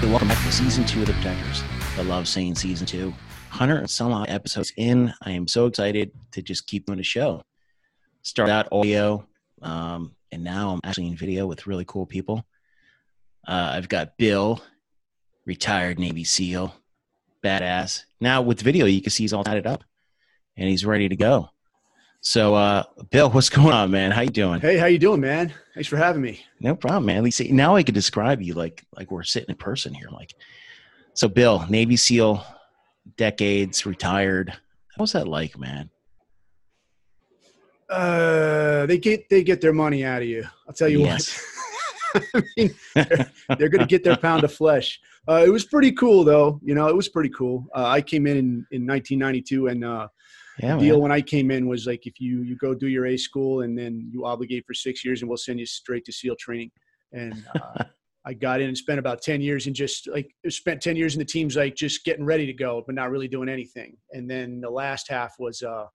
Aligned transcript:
Welcome 0.00 0.28
back 0.28 0.44
to 0.44 0.52
season 0.52 0.84
two 0.84 1.00
of 1.00 1.06
The 1.06 1.12
Protectors. 1.14 1.64
I 1.96 2.02
love 2.02 2.28
saying 2.28 2.54
season 2.54 2.86
two. 2.86 3.08
100 3.08 3.78
and 3.78 3.90
some 3.90 4.12
episodes 4.28 4.72
in. 4.76 5.12
I 5.22 5.32
am 5.32 5.48
so 5.48 5.66
excited 5.66 6.12
to 6.32 6.42
just 6.42 6.68
keep 6.68 6.86
doing 6.86 6.98
the 6.98 7.04
show. 7.04 7.42
Start 8.22 8.48
out 8.48 8.68
audio, 8.70 9.26
um, 9.62 10.14
and 10.30 10.44
now 10.44 10.70
I'm 10.70 10.80
actually 10.84 11.08
in 11.08 11.16
video 11.16 11.48
with 11.48 11.66
really 11.66 11.84
cool 11.84 12.06
people. 12.06 12.46
Uh, 13.46 13.72
I've 13.74 13.88
got 13.88 14.16
Bill, 14.18 14.62
retired 15.48 15.98
Navy 15.98 16.24
SEAL, 16.24 16.74
badass. 17.42 18.04
Now 18.20 18.42
with 18.42 18.60
video, 18.60 18.84
you 18.84 19.00
can 19.00 19.10
see 19.10 19.24
he's 19.24 19.32
all 19.32 19.42
tied 19.42 19.66
up, 19.66 19.82
and 20.58 20.68
he's 20.68 20.84
ready 20.84 21.08
to 21.08 21.16
go. 21.16 21.48
So, 22.20 22.54
uh, 22.54 22.82
Bill, 23.10 23.30
what's 23.30 23.48
going 23.48 23.72
on, 23.72 23.90
man? 23.90 24.10
How 24.10 24.20
you 24.20 24.30
doing? 24.30 24.60
Hey, 24.60 24.76
how 24.76 24.86
you 24.86 24.98
doing, 24.98 25.22
man? 25.22 25.54
Thanks 25.72 25.88
for 25.88 25.96
having 25.96 26.20
me. 26.20 26.44
No 26.60 26.76
problem, 26.76 27.06
man. 27.06 27.16
At 27.16 27.22
least 27.22 27.40
now 27.50 27.76
I 27.76 27.82
can 27.82 27.94
describe 27.94 28.42
you 28.42 28.52
like 28.54 28.84
like 28.94 29.10
we're 29.10 29.22
sitting 29.22 29.48
in 29.48 29.56
person 29.56 29.94
here. 29.94 30.10
Like, 30.10 30.34
so 31.14 31.28
Bill, 31.28 31.64
Navy 31.70 31.96
SEAL, 31.96 32.44
decades, 33.16 33.86
retired. 33.86 34.52
What's 34.98 35.12
that 35.12 35.26
like, 35.26 35.58
man? 35.58 35.88
Uh, 37.88 38.84
they 38.84 38.98
get 38.98 39.30
they 39.30 39.42
get 39.42 39.62
their 39.62 39.72
money 39.72 40.04
out 40.04 40.20
of 40.20 40.28
you. 40.28 40.44
I'll 40.68 40.74
tell 40.74 40.90
you 40.90 41.00
Yes. 41.00 41.42
what. 41.42 41.54
I 42.34 42.42
mean, 42.56 42.74
they're, 42.94 43.30
they're 43.58 43.68
going 43.68 43.80
to 43.80 43.86
get 43.86 44.02
their 44.02 44.16
pound 44.16 44.42
of 44.44 44.52
flesh. 44.52 45.00
Uh, 45.28 45.44
it 45.44 45.50
was 45.50 45.64
pretty 45.64 45.92
cool, 45.92 46.24
though. 46.24 46.58
You 46.62 46.74
know, 46.74 46.88
it 46.88 46.96
was 46.96 47.08
pretty 47.08 47.28
cool. 47.30 47.66
Uh, 47.74 47.86
I 47.86 48.00
came 48.00 48.26
in 48.26 48.36
in, 48.38 48.66
in 48.70 48.86
1992, 48.86 49.66
and 49.68 49.84
uh, 49.84 50.08
Yeah, 50.58 50.76
the 50.76 50.80
deal 50.80 50.94
man. 50.96 51.02
when 51.02 51.12
I 51.12 51.20
came 51.20 51.50
in 51.50 51.68
was 51.68 51.86
like 51.86 52.06
if 52.06 52.18
you 52.18 52.42
you 52.42 52.56
go 52.56 52.74
do 52.74 52.88
your 52.88 53.06
A 53.06 53.16
school 53.16 53.60
and 53.62 53.78
then 53.78 54.08
you 54.10 54.24
obligate 54.24 54.64
for 54.66 54.74
six 54.74 55.04
years, 55.04 55.20
and 55.20 55.28
we'll 55.28 55.36
send 55.36 55.60
you 55.60 55.66
straight 55.66 56.04
to 56.06 56.12
SEAL 56.12 56.36
training. 56.36 56.70
And 57.12 57.44
uh, 57.54 57.84
I 58.26 58.34
got 58.34 58.60
in 58.60 58.68
and 58.68 58.76
spent 58.76 58.98
about 58.98 59.22
10 59.22 59.40
years 59.40 59.66
and 59.66 59.74
just 59.74 60.06
like 60.08 60.30
spent 60.50 60.82
10 60.82 60.96
years 60.96 61.14
in 61.14 61.18
the 61.18 61.24
teams 61.24 61.56
like 61.56 61.74
just 61.74 62.04
getting 62.04 62.26
ready 62.26 62.44
to 62.44 62.52
go, 62.52 62.82
but 62.84 62.94
not 62.94 63.10
really 63.10 63.28
doing 63.28 63.48
anything. 63.48 63.96
And 64.12 64.30
then 64.30 64.60
the 64.60 64.68
last 64.68 65.08
half 65.08 65.34
was 65.38 65.62
uh, 65.62 65.86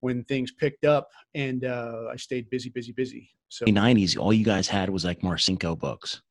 when 0.00 0.24
things 0.24 0.52
picked 0.52 0.86
up 0.86 1.08
and 1.34 1.66
uh, 1.66 2.04
I 2.10 2.16
stayed 2.16 2.48
busy, 2.48 2.70
busy, 2.70 2.92
busy. 2.92 3.30
So 3.48 3.66
90s, 3.66 4.18
all 4.18 4.32
you 4.32 4.44
guys 4.44 4.68
had 4.68 4.88
was 4.88 5.04
like 5.04 5.20
Marcinko 5.20 5.78
books 5.78 6.22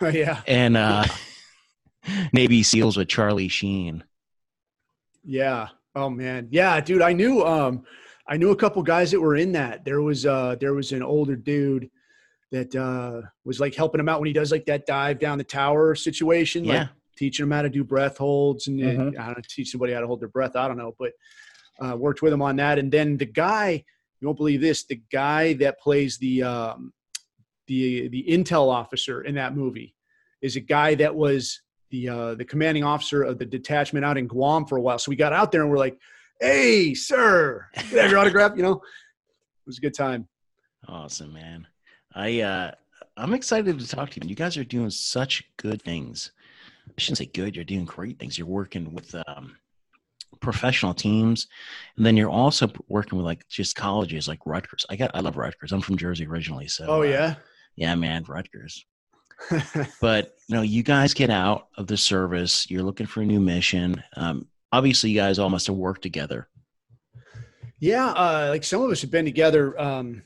yeah, 0.00 0.40
and 0.46 0.76
uh, 0.76 1.04
Navy 2.32 2.62
SEAls 2.62 2.96
with 2.96 3.08
Charlie 3.08 3.48
Sheen. 3.48 4.04
yeah. 5.24 5.68
Oh 5.94 6.08
man, 6.08 6.48
yeah, 6.50 6.80
dude. 6.80 7.02
I 7.02 7.12
knew 7.12 7.44
um, 7.44 7.84
I 8.26 8.38
knew 8.38 8.50
a 8.50 8.56
couple 8.56 8.82
guys 8.82 9.10
that 9.10 9.20
were 9.20 9.36
in 9.36 9.52
that. 9.52 9.84
There 9.84 10.00
was 10.00 10.24
uh, 10.24 10.56
there 10.58 10.72
was 10.72 10.92
an 10.92 11.02
older 11.02 11.36
dude 11.36 11.90
that 12.50 12.74
uh, 12.74 13.20
was 13.44 13.60
like 13.60 13.74
helping 13.74 14.00
him 14.00 14.08
out 14.08 14.18
when 14.18 14.26
he 14.26 14.32
does 14.32 14.50
like 14.50 14.64
that 14.66 14.86
dive 14.86 15.18
down 15.18 15.36
the 15.36 15.44
tower 15.44 15.94
situation. 15.94 16.64
Yeah. 16.64 16.78
Like, 16.80 16.88
teaching 17.18 17.44
him 17.44 17.50
how 17.50 17.60
to 17.60 17.68
do 17.68 17.84
breath 17.84 18.16
holds 18.16 18.68
and 18.68 18.80
Mhm. 18.80 19.18
I 19.18 19.26
don't 19.26 19.36
know, 19.38 19.42
teach 19.46 19.70
somebody 19.70 19.92
how 19.92 20.00
to 20.00 20.06
hold 20.06 20.20
their 20.20 20.28
breath. 20.28 20.56
I 20.56 20.66
don't 20.66 20.78
know, 20.78 20.94
but 20.98 21.12
uh, 21.78 21.94
worked 21.94 22.22
with 22.22 22.32
him 22.32 22.40
on 22.40 22.56
that. 22.56 22.78
And 22.78 22.90
then 22.90 23.18
the 23.18 23.26
guy, 23.26 23.84
you 24.20 24.26
won't 24.26 24.38
believe 24.38 24.62
this, 24.62 24.84
the 24.84 25.00
guy 25.12 25.52
that 25.54 25.78
plays 25.78 26.16
the 26.16 26.42
um, 26.42 26.94
the 27.66 28.08
the 28.08 28.24
intel 28.28 28.68
officer 28.72 29.20
in 29.22 29.34
that 29.34 29.54
movie 29.54 29.94
is 30.40 30.56
a 30.56 30.60
guy 30.60 30.94
that 30.96 31.14
was 31.14 31.60
the 31.92 32.08
uh, 32.08 32.34
the 32.34 32.44
commanding 32.44 32.82
officer 32.82 33.22
of 33.22 33.38
the 33.38 33.46
detachment 33.46 34.04
out 34.04 34.18
in 34.18 34.26
Guam 34.26 34.66
for 34.66 34.76
a 34.76 34.80
while. 34.80 34.98
So 34.98 35.10
we 35.10 35.16
got 35.16 35.32
out 35.32 35.52
there 35.52 35.62
and 35.62 35.70
we're 35.70 35.78
like, 35.78 35.96
"Hey, 36.40 36.94
sir, 36.94 37.66
can 37.74 37.98
I 37.98 38.02
have 38.02 38.10
your 38.10 38.18
autograph?" 38.18 38.56
You 38.56 38.64
know, 38.64 38.72
it 38.72 39.66
was 39.66 39.78
a 39.78 39.80
good 39.80 39.94
time. 39.94 40.26
Awesome, 40.88 41.32
man. 41.32 41.68
I 42.14 42.40
uh, 42.40 42.72
I'm 43.16 43.34
excited 43.34 43.78
to 43.78 43.86
talk 43.86 44.10
to 44.10 44.20
you. 44.20 44.28
You 44.28 44.34
guys 44.34 44.56
are 44.56 44.64
doing 44.64 44.90
such 44.90 45.44
good 45.58 45.80
things. 45.82 46.32
I 46.88 47.00
shouldn't 47.00 47.18
say 47.18 47.26
good. 47.26 47.54
You're 47.54 47.64
doing 47.64 47.84
great 47.84 48.18
things. 48.18 48.36
You're 48.36 48.48
working 48.48 48.92
with 48.92 49.14
um, 49.28 49.56
professional 50.40 50.94
teams, 50.94 51.46
and 51.96 52.04
then 52.04 52.16
you're 52.16 52.30
also 52.30 52.70
working 52.88 53.18
with 53.18 53.26
like 53.26 53.46
just 53.48 53.76
colleges 53.76 54.26
like 54.26 54.40
Rutgers. 54.46 54.84
I 54.90 54.96
got 54.96 55.10
I 55.14 55.20
love 55.20 55.36
Rutgers. 55.36 55.72
I'm 55.72 55.80
from 55.82 55.96
Jersey 55.96 56.26
originally, 56.26 56.68
so 56.68 56.86
Oh 56.88 57.00
uh, 57.00 57.04
yeah. 57.04 57.34
yeah, 57.76 57.94
man, 57.94 58.24
Rutgers. 58.26 58.84
but 60.00 60.34
you 60.48 60.54
know 60.56 60.62
you 60.62 60.82
guys 60.82 61.14
get 61.14 61.30
out 61.30 61.68
of 61.76 61.86
the 61.86 61.96
service 61.96 62.70
you're 62.70 62.82
looking 62.82 63.06
for 63.06 63.22
a 63.22 63.26
new 63.26 63.40
mission 63.40 64.02
um, 64.16 64.46
obviously 64.72 65.10
you 65.10 65.16
guys 65.18 65.38
all 65.38 65.50
must 65.50 65.66
have 65.66 65.76
worked 65.76 66.02
together 66.02 66.48
Yeah, 67.80 68.08
uh, 68.12 68.46
like 68.50 68.64
some 68.64 68.80
of 68.82 68.90
us 68.90 69.00
have 69.02 69.10
been 69.10 69.24
together. 69.24 69.78
Um, 69.80 70.22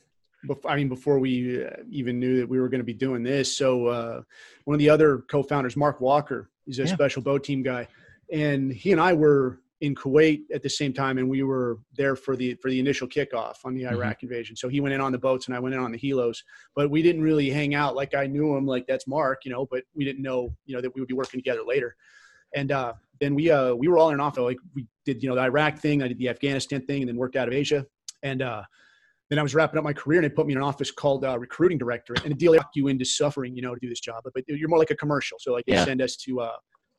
before, 0.47 0.71
I 0.71 0.77
mean, 0.77 0.89
before 0.89 1.19
we 1.19 1.65
uh, 1.65 1.71
even 1.91 2.21
knew 2.21 2.37
that 2.39 2.49
we 2.49 2.61
were 2.61 2.69
going 2.69 2.81
to 2.81 2.85
be 2.85 2.93
doing 2.93 3.23
this. 3.23 3.57
So 3.57 3.87
uh, 3.87 4.23
one 4.65 4.75
of 4.75 4.79
the 4.79 4.91
other 4.91 5.19
co-founders, 5.29 5.75
Mark 5.77 6.01
Walker, 6.01 6.51
he's 6.67 6.79
a 6.79 6.85
Yeah. 6.85 6.95
special 6.95 7.23
boat 7.23 7.45
team 7.45 7.63
guy, 7.63 7.89
and 8.31 8.71
he 8.71 8.93
and 8.93 9.01
I 9.01 9.15
were 9.15 9.61
in 9.83 9.95
Kuwait 9.95 10.43
at 10.55 10.63
the 10.63 10.71
same 10.71 10.93
time, 10.93 11.19
and 11.19 11.29
we 11.29 11.43
were 11.43 11.79
there 11.97 12.17
for 12.17 12.35
the 12.35 12.55
for 12.63 12.71
the 12.71 12.81
initial 12.81 13.07
kickoff 13.07 13.57
on 13.65 13.75
the 13.75 13.83
Mhm. 13.83 13.91
Iraq 13.93 14.23
invasion. 14.23 14.57
So 14.57 14.69
he 14.69 14.81
went 14.81 14.95
in 14.95 15.01
on 15.01 15.13
the 15.13 15.19
boats, 15.19 15.47
and 15.47 15.55
I 15.55 15.59
went 15.61 15.75
in 15.75 15.81
on 15.81 15.93
the 15.93 15.99
helos. 15.99 16.39
But 16.75 16.91
we 16.91 17.03
didn't 17.03 17.23
really 17.23 17.51
hang 17.51 17.75
out 17.75 17.95
like 17.95 18.15
I 18.15 18.27
knew 18.27 18.57
him, 18.57 18.67
like 18.67 18.87
that's 18.87 19.07
Mark, 19.07 19.45
you 19.45 19.51
know. 19.51 19.67
But 19.67 19.85
we 19.95 20.05
didn't 20.05 20.23
know, 20.23 20.57
you 20.65 20.75
know, 20.75 20.81
that 20.81 20.95
we 20.95 21.01
would 21.01 21.09
be 21.09 21.15
working 21.15 21.39
together 21.39 21.63
later. 21.63 21.97
And 22.55 22.73
uh, 22.73 22.95
then 23.21 23.35
we 23.35 23.51
uh, 23.51 23.75
we 23.75 23.89
were 23.89 23.99
all 23.99 24.09
in 24.09 24.15
and 24.15 24.23
off. 24.23 24.39
Like 24.39 24.59
we 24.75 24.87
did, 25.05 25.23
you 25.23 25.29
know, 25.29 25.35
the 25.35 25.43
Iraq 25.43 25.79
thing, 25.79 26.03
I 26.03 26.09
did 26.09 26.19
the 26.19 26.31
Afghanistan 26.31 26.85
thing, 26.87 27.03
and 27.03 27.09
then 27.09 27.17
worked 27.17 27.37
out 27.37 27.49
of 27.49 27.53
Asia. 27.53 27.85
And 28.23 28.41
uh, 28.41 28.63
then 29.29 29.39
I 29.39 29.43
was 29.43 29.55
wrapping 29.55 29.77
up 29.77 29.85
my 29.85 29.93
career, 29.93 30.21
and 30.21 30.25
they 30.31 30.35
put 30.35 30.47
me 30.47 30.55
in 30.55 30.59
an 30.59 30.65
office 30.65 30.91
called 30.91 31.23
uh, 31.25 31.39
recruiting 31.39 31.77
director. 31.77 32.15
And 32.25 32.31
the 32.31 32.35
deal 32.35 32.53
they 32.53 32.59
lock 32.59 32.71
you 32.75 32.89
into 32.89 33.05
suffering, 33.05 33.55
you 33.55 33.61
know, 33.61 33.75
to 33.75 33.81
do 33.81 33.91
this 33.91 34.01
job. 34.01 34.25
But 34.25 34.45
you're 34.49 34.71
more 34.71 34.79
like 34.79 34.91
a 34.91 34.97
commercial. 34.97 35.39
So 35.39 35.53
like 35.53 35.67
they 35.67 35.73
Yeah. 35.75 35.85
send 35.85 36.01
us 36.01 36.17
to 36.17 36.41
uh, 36.41 36.57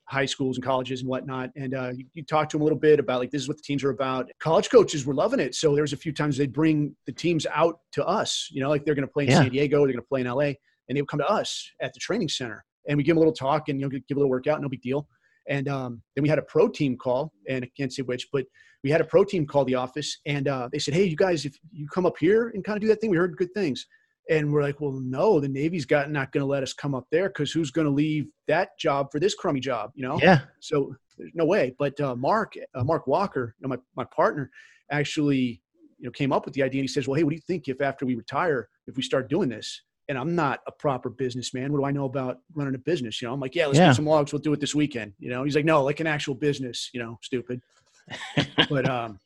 high 0.10 0.26
schools 0.26 0.58
and 0.58 0.64
colleges 0.64 1.02
and 1.02 1.10
whatnot, 1.10 1.50
and 1.56 1.74
uh, 1.74 1.92
you, 1.96 2.06
you 2.14 2.24
talk 2.24 2.50
to 2.50 2.56
them 2.58 2.62
a 2.62 2.64
little 2.64 2.80
bit 2.80 3.00
about 3.00 3.20
like 3.20 3.32
this 3.32 3.42
is 3.42 3.48
what 3.48 3.58
the 3.58 3.64
teams 3.64 3.84
are 3.84 3.90
about. 3.90 4.30
College 4.40 4.70
coaches 4.70 5.06
were 5.06 5.14
loving 5.14 5.40
it. 5.40 5.54
So 5.54 5.74
there 5.74 5.84
was 5.84 5.94
a 5.94 5.98
few 5.98 6.14
times 6.14 6.38
they'd 6.38 6.54
bring 6.54 6.96
the 7.06 7.12
teams 7.12 7.46
out 7.54 7.80
to 7.94 8.06
us. 8.06 8.48
You 8.52 8.62
know, 8.62 8.70
like 8.70 8.86
they're 8.86 8.96
going 8.96 9.08
to 9.08 9.12
play 9.12 9.26
in 9.26 9.32
Yeah. 9.32 9.42
San 9.42 9.50
Diego, 9.50 9.80
they're 9.80 9.94
going 9.94 9.98
to 9.98 10.08
play 10.08 10.22
in 10.22 10.28
LA, 10.28 10.54
and 10.88 10.96
they 10.96 11.02
would 11.02 11.10
come 11.10 11.20
to 11.20 11.28
us 11.28 11.70
at 11.82 11.94
the 11.94 12.00
training 12.00 12.30
center, 12.30 12.64
and 12.88 12.98
we 12.98 13.04
give 13.04 13.12
them 13.16 13.18
a 13.18 13.22
little 13.22 13.34
talk 13.34 13.70
and 13.70 13.80
you 13.80 13.86
know 13.86 13.90
give 13.90 14.18
a 14.18 14.20
little 14.20 14.30
workout, 14.30 14.62
no 14.62 14.70
big 14.70 14.82
deal. 14.82 15.08
And 15.50 15.68
um, 15.70 16.02
then 16.16 16.24
we 16.24 16.30
had 16.30 16.40
a 16.40 16.44
pro 16.44 16.68
team 16.68 16.98
call, 16.98 17.32
and 17.50 17.64
I 17.64 17.70
can't 17.78 17.94
say 17.94 18.02
which, 18.04 18.28
but 18.34 18.46
we 18.84 18.90
had 18.90 19.00
a 19.02 19.06
pro 19.06 19.24
team 19.24 19.46
call 19.46 19.66
the 19.66 19.76
office, 19.76 20.20
and 20.26 20.48
uh, 20.48 20.70
they 20.72 20.80
said, 20.80 20.94
"Hey, 20.94 21.06
you 21.06 21.16
guys, 21.16 21.46
if 21.46 21.56
you 21.72 21.88
come 21.88 22.06
up 22.06 22.16
here 22.20 22.50
and 22.54 22.64
kind 22.64 22.78
of 22.78 22.82
do 22.82 22.88
that 22.88 23.02
thing, 23.02 23.10
we 23.10 23.18
heard 23.18 23.36
good 23.38 23.54
things." 23.54 23.86
And 24.30 24.52
we're 24.52 24.62
like, 24.62 24.82
"Well, 24.82 24.92
no, 24.92 25.40
the 25.40 25.48
Navy's 25.48 25.86
got 25.86 26.12
not 26.12 26.32
going 26.32 26.42
to 26.42 26.48
let 26.48 26.64
us 26.64 26.74
come 26.74 26.94
up 26.96 27.08
there 27.12 27.30
because 27.30 27.52
who's 27.52 27.72
going 27.72 27.86
to 27.88 27.92
leave 27.92 28.32
that 28.48 28.78
job 28.78 29.12
for 29.12 29.20
this 29.20 29.36
crummy 29.36 29.60
job?" 29.60 29.92
You 29.96 30.04
know. 30.08 30.20
yeah 30.22 30.42
So 30.60 30.96
there's 31.18 31.32
no 31.34 31.46
way. 31.46 31.76
But 31.80 32.00
uh, 32.00 32.16
Mark, 32.16 32.54
uh, 32.76 32.84
Mark 32.84 33.08
Walker, 33.08 33.56
you 33.60 33.68
know, 33.68 33.76
my 33.76 33.82
my 33.96 34.06
partner, 34.16 34.52
actually, 34.92 35.62
you 35.98 36.06
know, 36.06 36.12
came 36.12 36.32
up 36.32 36.46
with 36.46 36.54
the 36.54 36.64
idea. 36.64 36.80
And 36.82 36.84
he 36.90 36.94
says, 36.94 37.08
"Well, 37.08 37.16
hey, 37.16 37.24
what 37.24 37.32
do 37.32 37.36
you 37.36 37.42
think 37.42 37.68
if 37.68 37.82
after 37.82 38.06
we 38.06 38.16
retire, 38.16 38.70
if 38.88 38.96
we 38.98 39.04
start 39.04 39.30
doing 39.30 39.50
this?" 39.50 39.82
And 40.10 40.18
I'm 40.18 40.36
not 40.36 40.62
a 40.68 40.72
proper 40.72 41.10
businessman. 41.10 41.72
What 41.74 41.80
do 41.80 41.86
I 41.86 41.92
know 41.92 42.06
about 42.06 42.40
running 42.56 42.76
a 42.76 42.78
business? 42.78 43.22
You 43.22 43.28
know, 43.28 43.34
I'm 43.34 43.42
like, 43.42 43.56
yeah, 43.56 43.66
let's 43.68 43.78
Yeah. 43.78 43.88
get 43.88 43.98
some 43.98 44.06
logs. 44.06 44.32
We'll 44.32 44.42
do 44.42 44.54
it 44.54 44.62
this 44.62 44.74
weekend. 44.74 45.12
You 45.20 45.30
know, 45.30 45.44
he's 45.44 45.54
like, 45.54 45.66
no, 45.66 45.84
like 45.84 46.00
an 46.00 46.08
actual 46.08 46.34
business. 46.34 46.90
You 46.94 47.02
know, 47.02 47.20
stupid. 47.22 47.62
but 48.70 48.88
um, 48.88 49.20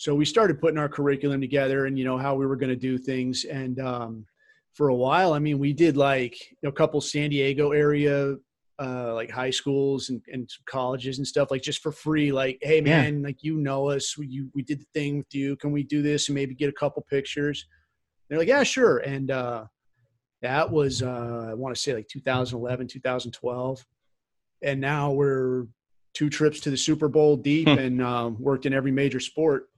so 0.00 0.14
we 0.14 0.24
started 0.24 0.58
putting 0.62 0.78
our 0.78 0.88
curriculum 0.88 1.42
together 1.42 1.84
and 1.84 1.98
you 1.98 2.06
know 2.06 2.16
how 2.16 2.34
we 2.34 2.46
were 2.46 2.56
going 2.56 2.70
to 2.70 2.74
do 2.90 2.96
things. 2.96 3.44
And 3.44 3.78
um, 3.80 4.24
for 4.72 4.88
a 4.88 4.94
while, 4.94 5.34
I 5.34 5.38
mean, 5.38 5.58
we 5.58 5.74
did 5.74 5.94
like 5.94 6.36
a 6.64 6.72
couple 6.72 7.02
San 7.02 7.28
Diego 7.28 7.72
area 7.72 8.36
uh, 8.82 9.12
like 9.12 9.30
high 9.30 9.50
schools 9.50 10.08
and, 10.08 10.22
and 10.32 10.48
colleges 10.64 11.18
and 11.18 11.26
stuff 11.26 11.50
like 11.50 11.60
just 11.60 11.82
for 11.82 11.92
free 11.92 12.32
like 12.32 12.56
hey 12.62 12.76
Yeah. 12.76 13.02
man 13.02 13.22
like 13.22 13.42
you 13.42 13.58
know 13.58 13.90
us 13.90 14.16
we, 14.16 14.26
you, 14.26 14.48
we 14.54 14.62
did 14.62 14.80
the 14.80 14.86
thing 14.94 15.18
with 15.18 15.34
you 15.34 15.54
can 15.56 15.70
we 15.70 15.82
do 15.82 16.00
this 16.00 16.28
and 16.30 16.34
maybe 16.34 16.54
get 16.54 16.70
a 16.70 16.72
couple 16.72 17.04
pictures 17.10 17.66
they're 18.30 18.38
like 18.38 18.48
yeah 18.48 18.62
sure 18.62 18.96
and 18.98 19.30
uh, 19.30 19.64
that 20.40 20.70
was 20.72 21.02
uh, 21.02 21.48
i 21.50 21.52
want 21.52 21.74
to 21.76 21.78
say 21.80 21.92
like 21.92 22.08
2011 22.08 22.86
2012 22.88 23.84
and 24.62 24.80
now 24.80 25.12
we're 25.12 25.66
two 26.14 26.30
trips 26.30 26.58
to 26.60 26.70
the 26.70 26.76
super 26.78 27.06
bowl 27.08 27.36
deep 27.36 27.68
Hmm. 27.68 27.78
and 27.78 28.02
um, 28.02 28.36
worked 28.40 28.64
in 28.64 28.72
every 28.72 28.92
major 28.92 29.20
sport 29.20 29.68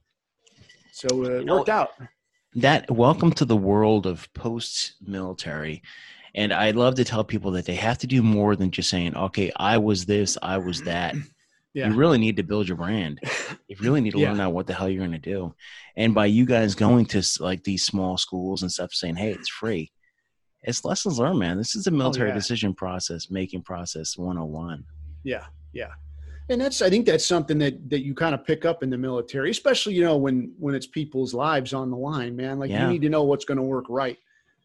so 0.93 1.09
uh, 1.25 1.39
it 1.41 1.45
know, 1.47 1.57
worked 1.57 1.69
out 1.71 1.91
that 2.55 2.91
welcome 2.91 3.33
to 3.33 3.45
the 3.47 3.57
world 3.57 4.07
of 4.07 4.33
post 4.35 4.95
military 5.01 5.83
and 6.35 6.53
i 6.53 6.71
love 6.71 6.95
to 6.95 7.05
tell 7.05 7.25
people 7.25 7.51
that 7.51 7.65
they 7.65 7.75
have 7.75 7.97
to 7.99 8.07
do 8.07 8.23
more 8.23 8.55
than 8.57 8.71
just 8.71 8.91
saying 8.91 9.17
okay 9.17 9.51
i 9.57 9.79
was 9.79 10.05
this 10.05 10.37
i 10.43 10.59
was 10.59 10.83
that 10.83 11.15
yeah 11.75 11.89
you 11.89 11.95
really 11.95 12.19
need 12.19 12.37
to 12.37 12.43
build 12.43 12.69
your 12.69 12.77
brand 12.77 13.19
you 13.69 13.77
really 13.81 14.03
need 14.03 14.13
to 14.13 14.19
Yeah. 14.19 14.31
learn 14.31 14.41
out 14.41 14.53
what 14.53 14.67
the 14.67 14.75
hell 14.75 14.89
you're 14.89 14.99
going 15.07 15.13
to 15.13 15.31
do 15.31 15.55
and 15.97 16.15
by 16.15 16.27
you 16.27 16.45
guys 16.45 16.75
going 16.75 17.07
to 17.07 17.23
like 17.41 17.65
these 17.65 17.85
small 17.85 18.19
schools 18.19 18.61
and 18.63 18.71
stuff 18.71 18.93
saying 18.93 19.17
hey 19.17 19.31
it's 19.33 19.49
free 19.49 19.91
it's 20.63 20.85
lessons 20.85 21.19
learned 21.19 21.39
man 21.39 21.57
this 21.57 21.75
is 21.75 21.87
a 21.87 21.91
military 21.91 22.29
yeah. 22.29 22.35
decision 22.35 22.75
process 22.75 23.31
making 23.31 23.63
process 23.63 24.19
101 24.19 24.85
Yeah. 25.25 25.47
Yeah. 25.73 25.93
And 26.53 26.61
that's 26.61 26.83
I 26.83 26.91
think 26.91 27.07
that's 27.07 27.27
something 27.27 27.59
that 27.59 27.89
that 27.91 28.05
you 28.05 28.15
kind 28.15 28.35
of 28.35 28.45
pick 28.45 28.65
up 28.65 28.83
in 28.83 28.91
the 28.91 28.99
military, 28.99 29.51
especially 29.51 29.95
you 29.95 30.03
know 30.05 30.17
when 30.17 30.53
when 30.59 30.75
it's 30.75 30.87
people's 30.87 31.33
lives 31.35 31.73
on 31.73 31.91
the 31.91 31.97
line, 31.97 32.37
man. 32.37 32.59
Like 32.59 32.71
Yeah. 32.71 32.85
you 32.87 32.93
need 32.93 33.03
to 33.03 33.09
know 33.09 33.25
what's 33.25 33.45
going 33.45 33.57
to 33.57 33.63
work 33.65 33.87
right. 33.89 34.19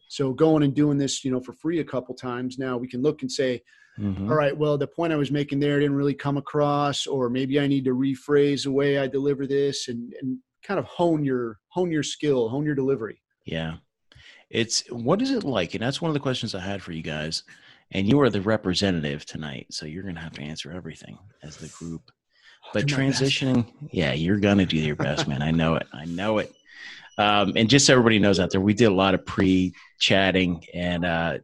So 0.09 0.33
going 0.33 0.63
and 0.63 0.73
doing 0.73 0.97
this, 0.97 1.23
you 1.25 1.31
know, 1.31 1.39
for 1.39 1.53
free 1.53 1.79
a 1.79 1.83
couple 1.83 2.13
times 2.15 2.57
now, 2.57 2.77
we 2.77 2.87
can 2.87 3.01
look 3.01 3.21
and 3.23 3.31
say, 3.31 3.61
Mhm. 3.99 4.29
all 4.29 4.35
right, 4.35 4.55
well, 4.55 4.77
the 4.77 4.87
point 4.87 5.11
I 5.11 5.17
was 5.17 5.31
making 5.31 5.59
there 5.59 5.79
didn't 5.79 5.95
really 5.95 6.13
come 6.13 6.37
across, 6.37 7.07
or 7.07 7.29
maybe 7.29 7.59
I 7.59 7.67
need 7.67 7.83
to 7.85 7.91
rephrase 7.95 8.63
the 8.63 8.71
way 8.71 8.99
I 8.99 9.07
deliver 9.07 9.47
this 9.47 9.87
and 9.87 10.13
and 10.21 10.37
kind 10.63 10.79
of 10.79 10.85
hone 10.85 11.23
your 11.23 11.59
hone 11.69 11.89
your 11.91 12.03
skill, 12.03 12.49
hone 12.49 12.65
your 12.65 12.75
delivery. 12.75 13.21
Yeah. 13.45 13.77
It's 14.49 14.81
what 14.91 15.21
is 15.21 15.31
it 15.31 15.43
like? 15.43 15.73
And 15.73 15.81
that's 15.83 16.01
one 16.01 16.09
of 16.09 16.13
the 16.13 16.19
questions 16.27 16.53
I 16.53 16.59
had 16.61 16.81
for 16.81 16.91
you 16.91 17.01
guys. 17.01 17.43
And 17.91 18.07
you 18.07 18.19
are 18.21 18.29
the 18.29 18.41
representative 18.41 19.25
tonight, 19.25 19.67
so 19.71 19.85
you're 19.85 20.03
gonna 20.03 20.19
have 20.19 20.33
to 20.33 20.41
answer 20.41 20.71
everything 20.71 21.17
as 21.43 21.57
the 21.57 21.69
group. 21.69 22.11
But 22.73 22.85
transitioning, 22.85 23.71
yeah, 23.91 24.13
you're 24.13 24.39
gonna 24.39 24.65
do 24.65 24.77
your 24.77 24.95
best, 24.95 25.27
man. 25.27 25.41
I 25.41 25.51
know 25.51 25.75
it. 25.75 25.87
I 25.93 26.05
know 26.05 26.39
it. 26.39 26.53
Um, 27.17 27.53
and 27.55 27.69
just 27.69 27.85
so 27.85 27.93
everybody 27.93 28.19
knows 28.19 28.39
out 28.39 28.51
there, 28.51 28.61
we 28.61 28.73
did 28.73 28.85
a 28.85 28.93
lot 28.93 29.13
of 29.13 29.25
pre-chatting, 29.25 30.63
and 30.73 31.05
uh, 31.05 31.37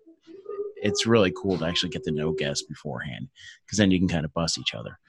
it's 0.76 1.08
really 1.08 1.34
cool 1.36 1.58
to 1.58 1.66
actually 1.66 1.90
get 1.90 2.04
to 2.04 2.12
know 2.12 2.32
guests 2.32 2.66
beforehand, 2.68 3.30
because 3.66 3.78
then 3.78 3.90
you 3.90 3.98
can 3.98 4.10
kind 4.10 4.26
of 4.26 4.34
bust 4.34 4.60
each 4.60 4.76
other. 4.76 5.00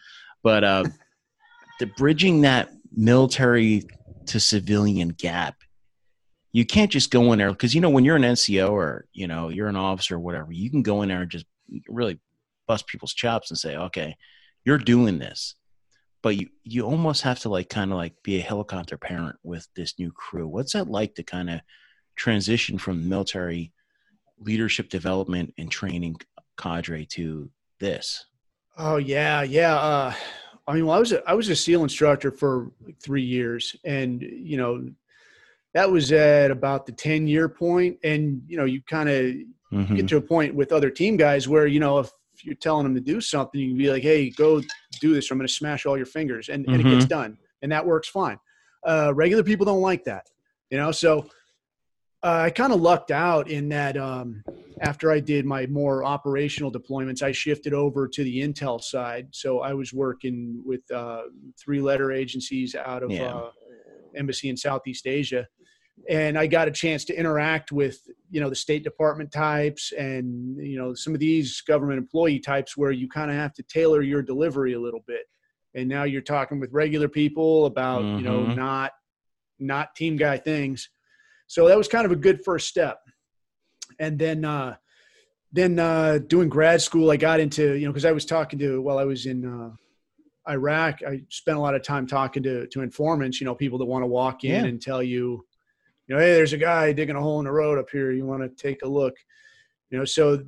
But 0.43 0.65
uh, 0.65 0.85
the 1.81 1.87
bridging 1.87 2.43
that 2.43 2.71
military 2.93 3.85
to 4.27 4.41
civilian 4.41 5.09
gap 5.09 5.57
you 6.55 6.65
can't 6.65 6.93
just 6.93 7.11
go 7.11 7.33
in 7.33 7.39
there 7.41 7.51
because 7.51 7.75
you 7.75 7.81
know 7.81 7.91
when 7.91 8.05
you're 8.05 8.15
an 8.15 8.23
NCO 8.23 8.71
or 8.71 9.07
you 9.13 9.27
know 9.27 9.49
you're 9.49 9.67
an 9.67 9.75
officer 9.75 10.15
or 10.15 10.21
whatever, 10.21 10.53
you 10.53 10.71
can 10.71 10.83
go 10.83 11.03
in 11.03 11.09
there 11.09 11.23
and 11.23 11.31
just 11.31 11.47
really 11.89 12.21
bust 12.69 12.87
people's 12.87 13.13
chops 13.13 13.51
and 13.51 13.59
say, 13.59 13.77
okay, 13.77 14.17
you're 14.65 14.79
doing 14.79 15.19
this, 15.19 15.57
but 16.23 16.37
you 16.37 16.49
you 16.63 16.85
almost 16.85 17.23
have 17.23 17.41
to 17.41 17.49
like 17.49 17.69
kind 17.69 17.91
of 17.91 17.97
like 17.97 18.15
be 18.23 18.39
a 18.39 18.41
helicopter 18.43 18.97
parent 18.97 19.35
with 19.43 19.67
this 19.75 19.99
new 19.99 20.13
crew. 20.13 20.47
What's 20.47 20.75
that 20.75 20.89
like 20.89 21.17
to 21.17 21.25
kind 21.25 21.51
of 21.51 21.61
transition 22.15 22.79
from 22.79 23.09
military 23.09 23.73
leadership 24.39 24.91
development 24.91 25.53
and 25.59 25.69
training 25.69 26.19
cadre 26.57 27.05
to 27.07 27.51
this? 27.81 28.27
Oh 28.79 28.99
yeah, 28.99 29.43
yeah. 29.43 29.75
Uh, 29.75 30.15
I 30.69 30.75
mean, 30.75 30.87
well, 30.87 30.95
I 30.95 31.01
was 31.01 31.11
a, 31.11 31.29
I 31.29 31.35
was 31.35 31.49
a 31.49 31.57
SEAL 31.57 31.83
instructor 31.83 32.31
for 32.31 32.71
three 33.03 33.25
years, 33.25 33.75
and 33.85 34.23
you 34.23 34.57
know, 34.57 34.89
that 35.75 35.91
was 35.91 36.13
at 36.13 36.51
about 36.51 36.87
the 36.87 36.93
ten 36.93 37.27
year 37.27 37.49
point, 37.49 37.99
and 38.03 38.43
you 38.47 38.57
know, 38.57 38.65
you 38.65 38.81
kind 38.83 39.09
of 39.09 39.35
Mhm. 39.73 39.97
get 39.97 40.09
to 40.09 40.17
a 40.17 40.21
point 40.21 40.55
with 40.55 40.71
other 40.73 40.89
team 40.89 41.17
guys 41.17 41.49
where 41.49 41.67
you 41.67 41.81
know 41.81 41.99
if 41.99 42.11
you're 42.43 42.55
telling 42.55 42.85
them 42.85 42.95
to 42.95 43.01
do 43.01 43.21
something, 43.21 43.61
you 43.61 43.69
can 43.71 43.79
be 43.79 43.91
like, 43.91 44.03
"Hey, 44.03 44.31
go 44.31 44.61
do 45.01 45.15
this. 45.15 45.31
Or 45.31 45.35
I'm 45.35 45.39
going 45.39 45.49
to 45.49 45.53
smash 45.53 45.85
all 45.85 45.97
your 45.97 46.07
fingers," 46.07 46.49
and, 46.49 46.65
and 46.67 46.81
it 46.81 46.85
gets 46.85 47.07
done, 47.07 47.37
and 47.63 47.73
that 47.73 47.85
works 47.85 48.09
fine. 48.09 48.39
Uh, 48.87 49.13
regular 49.15 49.43
people 49.43 49.67
don't 49.67 49.81
like 49.81 50.05
that, 50.05 50.27
you 50.71 50.79
know. 50.79 50.93
So 50.93 51.29
uh, 52.23 52.43
I 52.47 52.51
kind 52.51 52.73
of 52.73 52.81
lucked 52.81 53.11
out 53.11 53.51
in 53.51 53.69
that 53.71 53.97
um, 53.97 54.45
after 54.81 55.11
I 55.11 55.21
did 55.21 55.45
my 55.45 55.67
more 55.67 56.05
operational 56.05 56.71
deployments, 56.71 57.23
I 57.23 57.33
shifted 57.33 57.73
over 57.75 58.07
to 58.09 58.25
the 58.25 58.41
intel 58.41 58.81
side. 58.81 59.29
So 59.33 59.61
I 59.61 59.73
was 59.75 59.93
working 59.93 60.63
with 60.65 60.89
uh, 60.91 61.23
three-letter 61.59 62.13
agencies 62.13 62.75
out 62.75 63.03
of 63.03 63.11
Yeah. 63.11 63.35
uh, 63.35 63.51
embassy 64.15 64.49
in 64.49 64.57
Southeast 64.57 65.07
Asia 65.07 65.47
and 66.09 66.37
I 66.37 66.47
got 66.47 66.69
a 66.69 66.73
chance 66.73 67.05
to 67.07 67.19
interact 67.19 67.73
with 67.73 67.99
you 68.31 68.41
know 68.41 68.51
the 68.51 68.57
State 68.57 68.85
Department 68.85 69.31
types 69.33 69.93
and 69.93 70.57
you 70.59 70.77
know 70.79 70.93
some 70.95 71.15
of 71.15 71.21
these 71.21 71.61
government 71.63 71.99
employee 71.99 72.41
types 72.41 72.77
where 72.77 72.91
you 72.91 73.09
kind 73.09 73.31
of 73.31 73.37
have 73.37 73.53
to 73.55 73.63
tailor 73.63 74.03
your 74.03 74.23
delivery 74.23 74.73
a 74.75 74.81
little 74.81 75.05
bit. 75.07 75.27
And 75.75 75.89
now 75.89 76.05
you're 76.05 76.23
talking 76.23 76.61
with 76.61 76.73
regular 76.73 77.09
people 77.09 77.67
about 77.67 78.05
you 78.19 78.25
know 78.25 78.41
Mhm. 78.47 78.57
not 78.57 78.93
not 79.59 79.95
team 79.95 80.17
guy 80.17 80.37
things. 80.39 80.91
So 81.47 81.69
that 81.69 81.79
was 81.79 81.89
kind 81.89 82.07
of 82.07 82.13
a 82.13 82.17
good 82.17 82.45
first 82.45 82.69
step. 82.69 82.99
And 83.99 84.19
then 84.19 84.45
uh, 84.45 84.77
then 85.53 85.79
uh, 85.79 86.19
doing 86.27 86.49
grad 86.49 86.83
school, 86.83 87.11
I 87.11 87.17
got 87.17 87.39
into 87.41 87.75
you 87.75 87.87
know 87.87 87.93
because 87.93 88.05
I 88.05 88.13
was 88.13 88.25
talking 88.27 88.59
to 88.59 88.81
while 88.83 88.99
I 88.99 89.05
was 89.05 89.27
in. 89.27 89.45
Uh, 89.45 89.71
Iraq, 90.47 91.03
I 91.03 91.23
spent 91.31 91.57
a 91.57 91.61
lot 91.61 91.75
of 91.75 91.83
time 91.83 92.07
talking 92.07 92.43
to 92.43 92.67
to 92.67 92.83
informants, 92.83 93.41
you 93.41 93.47
know, 93.47 93.55
people 93.55 93.79
that 93.79 93.87
want 93.87 94.03
to 94.03 94.07
walk 94.07 94.45
in 94.45 94.51
Yeah. 94.51 94.65
and 94.67 94.79
tell 94.83 95.03
you, 95.03 95.47
you 96.07 96.15
know, 96.15 96.21
hey, 96.21 96.35
there's 96.35 96.53
a 96.53 96.59
guy 96.59 96.93
digging 96.93 97.17
a 97.17 97.21
hole 97.21 97.39
in 97.39 97.47
the 97.47 97.53
road 97.53 97.79
up 97.79 97.91
here. 97.91 98.13
You 98.13 98.27
want 98.27 98.43
to 98.43 98.49
take 98.49 98.83
a 98.83 98.89
look, 98.89 99.15
you 99.91 99.99
know. 99.99 100.05
So 100.05 100.45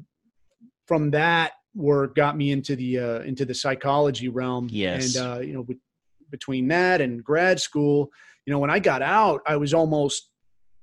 from 0.87 1.11
that 1.13 1.53
work 1.75 2.15
got 2.15 2.37
me 2.37 2.53
into 2.53 2.77
the 2.77 2.99
uh, 2.99 3.21
into 3.21 3.45
the 3.45 3.55
psychology 3.55 4.29
realm. 4.29 4.69
Yes. 4.71 5.17
And 5.17 5.27
uh, 5.27 5.41
you 5.41 5.55
know, 5.55 5.63
be- 5.63 5.81
between 6.31 6.69
that 6.69 7.01
and 7.01 7.23
grad 7.23 7.61
school, 7.61 8.11
you 8.45 8.53
know, 8.53 8.59
when 8.59 8.71
I 8.71 8.79
got 8.79 9.03
out, 9.03 9.43
I 9.47 9.57
was 9.57 9.75
almost 9.75 10.31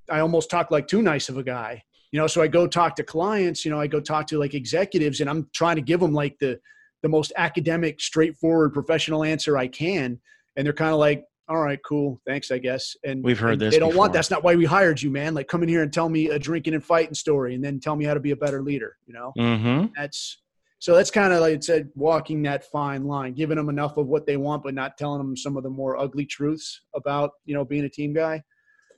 I 0.09 0.19
almost 0.19 0.49
talked 0.49 0.71
like 0.71 0.87
too 0.87 1.01
nice 1.01 1.29
of 1.29 1.37
a 1.37 1.43
guy. 1.43 1.83
You 2.11 2.19
know, 2.19 2.27
so 2.27 2.43
I 2.43 2.47
go 2.47 2.67
talk 2.67 2.95
to 2.97 3.03
clients. 3.03 3.65
You 3.65 3.71
know, 3.71 3.79
I 3.79 3.87
go 3.87 3.99
talk 3.99 4.27
to 4.27 4.37
like 4.37 4.53
executives, 4.53 5.19
and 5.19 5.29
I'm 5.29 5.49
trying 5.53 5.77
to 5.77 5.81
give 5.81 5.99
them 5.99 6.13
like 6.13 6.37
the 6.39 6.59
the 7.01 7.09
most 7.09 7.33
academic, 7.35 7.99
straightforward, 7.99 8.73
professional 8.73 9.23
answer 9.23 9.57
I 9.57 9.67
can, 9.67 10.19
and 10.55 10.65
they're 10.65 10.73
kind 10.73 10.93
of 10.93 10.99
like, 10.99 11.25
"All 11.47 11.57
right, 11.57 11.79
cool, 11.85 12.21
thanks, 12.25 12.51
I 12.51 12.57
guess." 12.57 12.95
And 13.03 13.23
We've 13.23 13.39
heard 13.39 13.53
and 13.53 13.61
this 13.61 13.73
They 13.73 13.79
don't 13.79 13.95
want 13.95 14.13
that's 14.13 14.31
not 14.31 14.43
why 14.43 14.55
we 14.55 14.65
hired 14.65 15.01
you, 15.01 15.09
man. 15.09 15.33
Like, 15.33 15.47
come 15.47 15.63
in 15.63 15.69
here 15.69 15.83
and 15.83 15.91
tell 15.91 16.09
me 16.09 16.29
a 16.29 16.39
drinking 16.39 16.73
and 16.73 16.83
fighting 16.83 17.13
story, 17.13 17.55
and 17.55 17.63
then 17.63 17.79
tell 17.79 17.95
me 17.95 18.05
how 18.05 18.13
to 18.13 18.19
be 18.19 18.31
a 18.31 18.35
better 18.35 18.61
leader. 18.61 18.97
You 19.05 19.13
know, 19.13 19.33
Mm-hmm. 19.37 19.87
that's 19.95 20.39
so 20.83 20.93
that's 20.95 21.11
kind 21.11 21.31
of 21.31 21.39
like 21.39 21.53
it 21.53 21.63
said, 21.63 21.89
walking 21.95 22.43
that 22.43 22.65
fine 22.65 23.05
line, 23.05 23.35
giving 23.35 23.55
them 23.55 23.69
enough 23.69 23.95
of 23.95 24.07
what 24.07 24.25
they 24.25 24.35
want, 24.35 24.63
but 24.63 24.73
not 24.73 24.97
telling 24.97 25.19
them 25.19 25.37
some 25.37 25.55
of 25.55 25.63
the 25.63 25.69
more 25.69 25.97
ugly 25.97 26.25
truths 26.25 26.81
about 26.93 27.31
you 27.45 27.53
know 27.53 27.63
being 27.63 27.85
a 27.85 27.89
team 27.89 28.13
guy. 28.13 28.43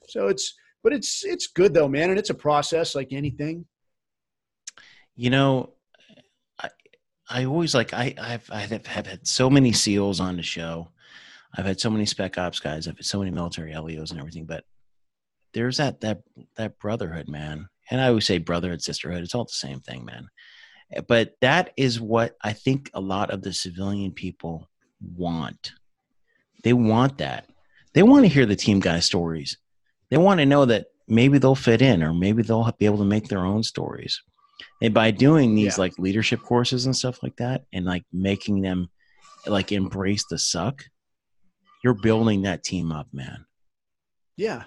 So 0.07 0.27
it's, 0.27 0.56
but 0.83 0.94
it's 0.94 1.24
it's 1.24 1.45
good 1.45 1.75
though, 1.75 1.88
man, 1.88 2.09
and 2.09 2.18
it's 2.18 2.31
a 2.31 2.36
process 2.36 2.95
like 2.95 3.13
anything. 3.13 3.65
You 5.15 5.30
know, 5.30 5.74
I 6.59 6.69
I 7.30 7.45
always 7.45 7.75
like 7.75 7.94
I 7.94 8.15
I've 8.19 8.50
I 8.51 8.62
have 8.62 8.86
had 8.88 9.27
so 9.27 9.50
many 9.50 9.71
SEALs 9.71 10.19
on 10.19 10.38
the 10.38 10.44
show. 10.44 10.89
I've 11.57 11.66
had 11.66 11.80
so 11.80 11.90
many 11.90 12.06
Spec 12.06 12.38
Ops 12.38 12.60
guys. 12.60 12.88
I've 12.88 12.98
had 12.98 13.06
so 13.06 13.19
many 13.19 13.31
military 13.31 13.74
LEOs 13.75 14.12
and 14.12 14.19
everything. 14.19 14.46
But 14.46 14.63
there's 15.54 15.78
that 15.78 16.02
that 16.02 16.22
that 16.57 16.80
brotherhood, 16.80 17.28
man. 17.30 17.69
And 17.90 18.02
I 18.02 18.07
always 18.10 18.25
say 18.25 18.40
brotherhood, 18.40 18.81
sisterhood. 18.81 19.24
It's 19.24 19.36
all 19.36 19.46
the 19.46 19.52
same 19.52 19.80
thing, 19.80 20.06
man. 20.06 20.28
But 21.07 21.36
that 21.42 21.72
is 21.78 22.00
what 22.00 22.36
I 22.42 22.54
think 22.54 22.90
a 22.94 23.02
lot 23.02 23.31
of 23.31 23.42
the 23.42 23.54
civilian 23.54 24.12
people 24.12 24.68
want. 25.02 25.74
They 26.63 26.74
want 26.74 27.20
that. 27.20 27.48
They 27.94 28.03
want 28.03 28.24
to 28.25 28.29
hear 28.29 28.46
the 28.46 28.56
team 28.56 28.79
guy 28.79 29.00
stories. 29.00 29.58
They 30.10 30.18
want 30.18 30.39
to 30.39 30.46
know 30.46 30.65
that 30.65 30.88
maybe 31.08 31.38
they'll 31.38 31.56
fit 31.56 31.82
in, 31.82 32.03
or 32.03 32.13
maybe 32.13 32.41
they'll 32.44 32.72
be 32.77 32.86
able 32.86 32.98
to 32.98 33.06
make 33.06 33.27
their 33.27 33.46
own 33.46 33.63
stories. 33.63 34.22
And 34.82 34.94
by 34.94 35.12
doing 35.12 35.56
these 35.56 35.77
Yeah. 35.77 35.82
like 35.82 35.98
leadership 36.00 36.41
courses 36.41 36.86
and 36.86 36.96
stuff 36.96 37.22
like 37.24 37.36
that, 37.38 37.65
and 37.72 37.86
like 37.86 38.03
making 38.12 38.62
them 38.62 38.89
like 39.48 39.72
embrace 39.72 40.25
the 40.29 40.38
suck, 40.39 40.86
you're 41.86 41.94
building 41.94 42.42
that 42.42 42.63
team 42.63 42.92
up, 42.92 43.08
man. 43.13 43.46
Yeah, 44.38 44.63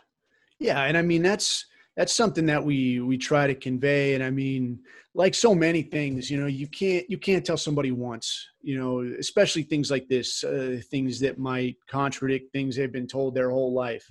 yeah, 0.60 0.84
and 0.84 0.96
I 0.96 1.02
mean 1.02 1.20
that's 1.20 1.66
that's 1.96 2.14
something 2.14 2.46
that 2.46 2.62
we 2.62 3.00
we 3.00 3.18
try 3.18 3.48
to 3.48 3.56
convey, 3.56 4.14
and 4.14 4.22
I 4.22 4.30
mean, 4.30 4.78
like 5.14 5.34
so 5.34 5.52
many 5.52 5.82
things, 5.82 6.30
you 6.30 6.40
know, 6.40 6.46
you 6.46 6.68
can't 6.68 7.10
you 7.10 7.18
can't 7.18 7.44
tell 7.44 7.56
somebody 7.56 7.90
once, 7.90 8.46
you 8.62 8.78
know, 8.78 9.00
especially 9.18 9.64
things 9.64 9.90
like 9.90 10.06
this, 10.08 10.44
uh, 10.44 10.80
things 10.92 11.18
that 11.18 11.40
might 11.40 11.74
contradict 11.90 12.52
things 12.52 12.76
they've 12.76 12.92
been 12.92 13.08
told 13.08 13.34
their 13.34 13.50
whole 13.50 13.74
life. 13.74 14.08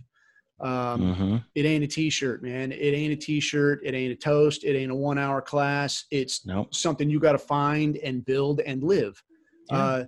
Um, 0.60 1.14
hmm 1.16 1.38
It 1.56 1.66
ain't 1.66 1.86
a 1.86 1.88
t-shirt, 1.88 2.44
man. 2.44 2.74
It 2.74 2.94
ain't 2.94 3.14
a 3.14 3.16
t-shirt. 3.16 3.80
It 3.86 3.94
ain't 3.96 4.12
a 4.12 4.18
toast. 4.18 4.66
It 4.66 4.76
ain't 4.76 4.92
a 4.92 4.96
one-hour 4.96 5.44
class. 5.44 6.04
It's 6.12 6.46
Nope. 6.46 6.76
something 6.76 7.10
you 7.10 7.22
got 7.22 7.34
to 7.34 7.38
find 7.38 7.96
and 7.98 8.26
build 8.26 8.60
and 8.60 8.84
live. 8.84 9.24
Yeah. 9.70 9.78
Uh, 9.78 10.06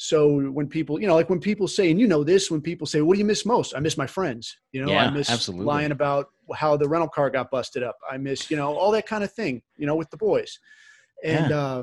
so 0.00 0.38
when 0.52 0.68
people, 0.68 1.00
you 1.00 1.08
know, 1.08 1.16
like 1.16 1.28
when 1.28 1.40
people 1.40 1.66
say, 1.66 1.90
and 1.90 1.98
you 1.98 2.06
know 2.06 2.22
this, 2.22 2.52
when 2.52 2.60
people 2.60 2.86
say, 2.86 3.00
"What 3.02 3.14
do 3.14 3.18
you 3.18 3.24
miss 3.24 3.44
most?" 3.44 3.74
I 3.76 3.80
miss 3.80 3.98
my 3.98 4.06
friends. 4.06 4.56
You 4.70 4.86
know, 4.86 4.96
I 4.96 5.10
miss 5.10 5.28
absolutely. 5.28 5.66
lying 5.66 5.90
about 5.90 6.28
how 6.54 6.76
the 6.76 6.88
rental 6.88 7.08
car 7.08 7.30
got 7.30 7.50
busted 7.50 7.82
up. 7.82 7.96
I 8.08 8.16
miss, 8.16 8.48
you 8.48 8.56
know, 8.56 8.76
all 8.76 8.92
that 8.92 9.08
kind 9.08 9.24
of 9.24 9.32
thing. 9.32 9.60
You 9.76 9.86
know, 9.86 9.96
with 9.96 10.08
the 10.10 10.16
boys, 10.16 10.56
and 11.24 11.50
uh, 11.50 11.82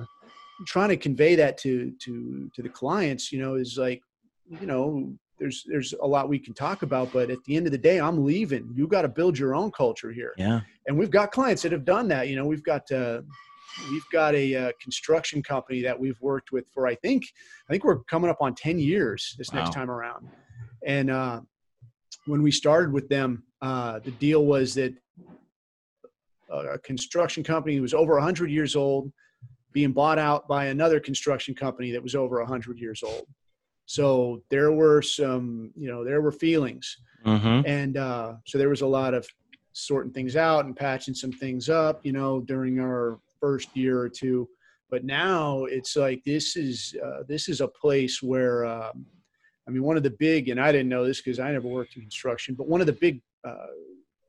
trying 0.65 0.89
to 0.89 0.97
convey 0.97 1.35
that 1.35 1.57
to 1.59 1.91
to 2.03 2.49
to 2.55 2.61
the 2.61 2.69
clients, 2.69 3.33
you 3.33 3.39
know, 3.39 3.55
is 3.55 3.77
like, 3.77 4.01
you 4.47 4.65
know, 4.65 5.13
there's 5.37 5.65
there's 5.67 5.93
a 6.01 6.07
lot 6.07 6.29
we 6.29 6.39
can 6.39 6.53
talk 6.53 6.83
about, 6.83 7.11
but 7.11 7.29
at 7.29 7.43
the 7.43 7.57
end 7.57 7.65
of 7.65 7.73
the 7.73 7.77
day, 7.77 7.99
I'm 7.99 8.23
leaving. 8.23 8.71
You 8.73 8.87
got 8.87 9.01
to 9.01 9.09
build 9.09 9.37
your 9.37 9.53
own 9.53 9.71
culture 9.71 10.13
here 10.13 10.33
Yeah. 10.37 10.61
and 10.87 10.97
we've 10.97 11.11
got 11.11 11.33
clients 11.33 11.63
that 11.63 11.73
have 11.73 11.83
done 11.83 12.07
that. 12.07 12.29
You 12.29 12.37
know, 12.37 12.45
we've 12.45 12.63
got 12.63 12.89
uh, 12.93 13.23
we've 13.91 14.05
got 14.11 14.35
a 14.35 14.55
uh, 14.55 14.71
construction 14.81 15.43
company 15.43 15.81
that 15.81 15.99
we've 15.99 16.19
worked 16.21 16.51
with 16.51 16.67
for 16.73 16.87
I 16.87 16.95
think 16.95 17.23
I 17.69 17.73
think 17.73 17.83
we're 17.83 18.03
coming 18.03 18.29
up 18.29 18.37
on 18.41 18.55
ten 18.55 18.79
years 18.79 19.35
this 19.37 19.51
Wow. 19.51 19.59
next 19.59 19.73
time 19.73 19.89
around. 19.89 20.27
And 20.85 21.09
uh, 21.09 21.41
when 22.25 22.41
we 22.41 22.51
started 22.51 22.91
with 22.91 23.09
them, 23.09 23.43
uh, 23.61 23.99
the 23.99 24.11
deal 24.11 24.45
was 24.45 24.75
that 24.75 24.93
a 26.51 26.77
construction 26.79 27.43
company 27.43 27.79
was 27.79 27.93
over 27.93 28.19
hundred 28.19 28.51
years 28.51 28.75
old, 28.75 29.11
being 29.75 29.91
bought 29.91 30.17
out 30.17 30.47
by 30.47 30.65
another 30.65 30.99
construction 30.99 31.53
company 31.53 31.91
that 31.91 32.01
was 32.01 32.15
over 32.15 32.39
100 32.39 32.79
years 32.79 33.03
old. 33.03 33.27
So 33.85 34.41
there 34.49 34.71
were 34.71 35.01
some, 35.01 35.71
you 35.75 35.89
know, 35.89 36.03
there 36.05 36.21
were 36.21 36.31
feelings. 36.31 36.97
Mm-hmm. 37.25 37.67
And 37.67 37.97
uh, 37.97 38.33
so 38.45 38.57
there 38.57 38.69
was 38.69 38.81
a 38.81 38.87
lot 38.87 39.13
of 39.13 39.27
sorting 39.73 40.13
things 40.13 40.37
out 40.37 40.65
and 40.65 40.75
patching 40.75 41.13
some 41.13 41.31
things 41.33 41.67
up, 41.69 42.05
you 42.05 42.13
know, 42.13 42.39
during 42.39 42.79
our 42.79 43.19
first 43.45 43.69
year 43.83 43.95
or 44.05 44.09
two. 44.21 44.39
But 44.93 45.01
now 45.03 45.65
it's 45.77 45.95
like 46.05 46.19
this 46.33 46.47
is 46.55 46.95
uh, 47.05 47.21
this 47.31 47.43
is 47.53 47.59
a 47.61 47.67
place 47.83 48.15
where 48.31 48.57
um, 48.65 49.05
I 49.67 49.71
mean, 49.71 49.83
one 49.89 49.97
of 49.97 50.03
the 50.03 50.15
big, 50.27 50.41
and 50.51 50.59
I 50.67 50.69
didn't 50.71 50.89
know 50.95 51.03
this 51.09 51.19
because 51.21 51.39
I 51.39 51.51
never 51.51 51.67
worked 51.77 51.95
in 51.95 52.01
construction, 52.01 52.51
but 52.59 52.67
one 52.73 52.81
of 52.83 52.87
the 52.91 52.97
big 53.05 53.15
uh, 53.49 53.73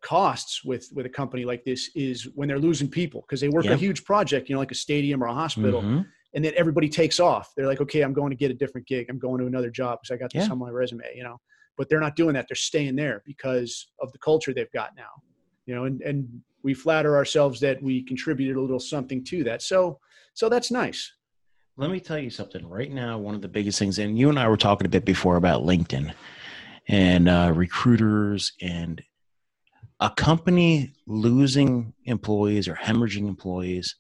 costs 0.03 0.55
with 0.71 0.85
with 0.97 1.07
a 1.07 1.15
company 1.21 1.45
like 1.53 1.63
this 1.71 1.83
is 1.95 2.17
when 2.39 2.47
they're 2.49 2.65
losing 2.69 2.89
people 3.01 3.21
because 3.23 3.41
they 3.43 3.49
work 3.57 3.65
Yep. 3.67 3.75
a 3.75 3.81
huge 3.87 4.01
project, 4.11 4.43
you 4.49 4.55
know, 4.55 4.63
like 4.65 4.77
a 4.79 4.83
stadium 4.89 5.19
or 5.23 5.27
a 5.35 5.35
hospital, 5.45 5.83
Mhm. 5.83 6.01
and 6.35 6.41
then 6.45 6.53
everybody 6.63 6.89
takes 6.89 7.19
off. 7.21 7.47
They're 7.55 7.71
like, 7.73 7.83
okay, 7.87 8.01
I'm 8.05 8.15
going 8.21 8.31
to 8.35 8.41
get 8.45 8.51
a 8.57 8.59
different 8.63 8.87
gig. 8.93 9.05
I'm 9.11 9.19
going 9.27 9.39
to 9.43 9.47
another 9.53 9.71
job 9.81 9.93
because 10.01 10.13
I 10.15 10.19
got 10.25 10.31
this 10.33 10.47
Yeah. 10.47 10.53
on 10.55 10.59
my 10.67 10.71
resume, 10.83 11.09
you 11.19 11.25
know. 11.29 11.39
But 11.79 11.85
they're 11.89 12.05
not 12.09 12.17
doing 12.17 12.35
that. 12.37 12.45
They're 12.49 12.65
staying 12.73 12.97
there 13.05 13.19
because 13.33 13.71
of 14.03 14.09
the 14.15 14.21
culture 14.29 14.53
they've 14.55 14.77
got 14.81 14.91
now, 15.05 15.15
you 15.67 15.75
know. 15.75 15.85
And 15.89 15.97
and 16.09 16.19
we 16.67 16.75
flatter 16.75 17.17
ourselves 17.17 17.61
that 17.61 17.81
we 17.81 18.03
contributed 18.03 18.57
a 18.57 18.61
little 18.61 18.81
something 18.81 19.23
to 19.23 19.45
that. 19.45 19.63
So 19.63 20.01
so 20.35 20.49
that's 20.49 20.73
nice. 20.73 21.13
Let 21.77 21.93
me 21.93 22.01
tell 22.01 22.19
you 22.19 22.29
something 22.29 22.69
right 22.69 22.91
now. 22.91 23.19
One 23.19 23.37
of 23.37 23.41
the 23.41 23.49
biggest 23.49 23.79
things, 23.79 24.01
and 24.01 24.19
you 24.19 24.29
and 24.31 24.39
I 24.39 24.49
were 24.49 24.57
talking 24.57 24.85
a 24.85 24.91
bit 24.91 25.05
before 25.05 25.37
about 25.37 25.63
LinkedIn 25.63 26.13
and 26.89 27.29
uh, 27.29 27.53
recruiters 27.55 28.53
and 28.61 29.01
a 30.01 30.11
company 30.11 30.93
losing 31.07 31.95
employees 32.05 32.67
or 32.67 32.75
hemorrhaging 32.75 33.29
employees. 33.29 33.95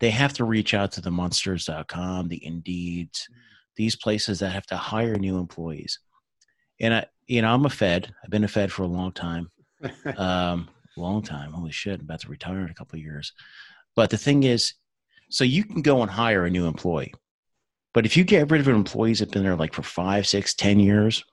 They 0.00 0.10
have 0.10 0.32
to 0.34 0.44
reach 0.44 0.72
out 0.72 0.92
to 0.92 1.02
the 1.02 1.10
monsters.com, 1.10 2.28
the 2.28 2.40
Indeeds, 2.40 3.24
these 3.76 3.94
places 3.94 4.38
that 4.38 4.52
have 4.52 4.66
to 4.66 4.76
hire 4.76 5.16
new 5.16 5.36
employees. 5.36 6.00
And 6.80 6.94
I, 6.94 7.06
you 7.26 7.42
know, 7.42 7.52
I'm 7.52 7.66
a 7.66 7.70
Fed. 7.70 8.14
I've 8.24 8.30
been 8.30 8.44
a 8.44 8.48
Fed 8.48 8.72
for 8.72 8.84
a 8.84 8.88
long 8.88 9.12
time. 9.12 9.50
um, 10.16 10.70
long 11.00 11.22
time. 11.22 11.52
Holy 11.52 11.72
shit, 11.72 12.00
I'm 12.00 12.06
about 12.06 12.20
to 12.20 12.28
retire 12.28 12.60
in 12.60 12.70
a 12.70 12.74
couple 12.74 12.96
of 12.96 13.02
years. 13.02 13.32
But 13.94 14.10
the 14.10 14.18
thing 14.18 14.42
is, 14.42 14.74
so 15.28 15.44
you 15.44 15.64
can 15.64 15.82
go 15.82 16.02
and 16.02 16.10
hire 16.10 16.44
a 16.44 16.50
new 16.50 16.66
employee. 16.66 17.14
But 17.92 18.06
if 18.06 18.16
you 18.16 18.24
get 18.24 18.50
rid 18.50 18.60
of 18.60 18.68
employees 18.68 19.18
that 19.18 19.28
have 19.28 19.32
been 19.32 19.42
there 19.44 19.56
like 19.56 19.72
for 19.72 19.82
five, 19.82 20.26
six, 20.26 20.54
ten 20.54 20.78
years 20.78 21.24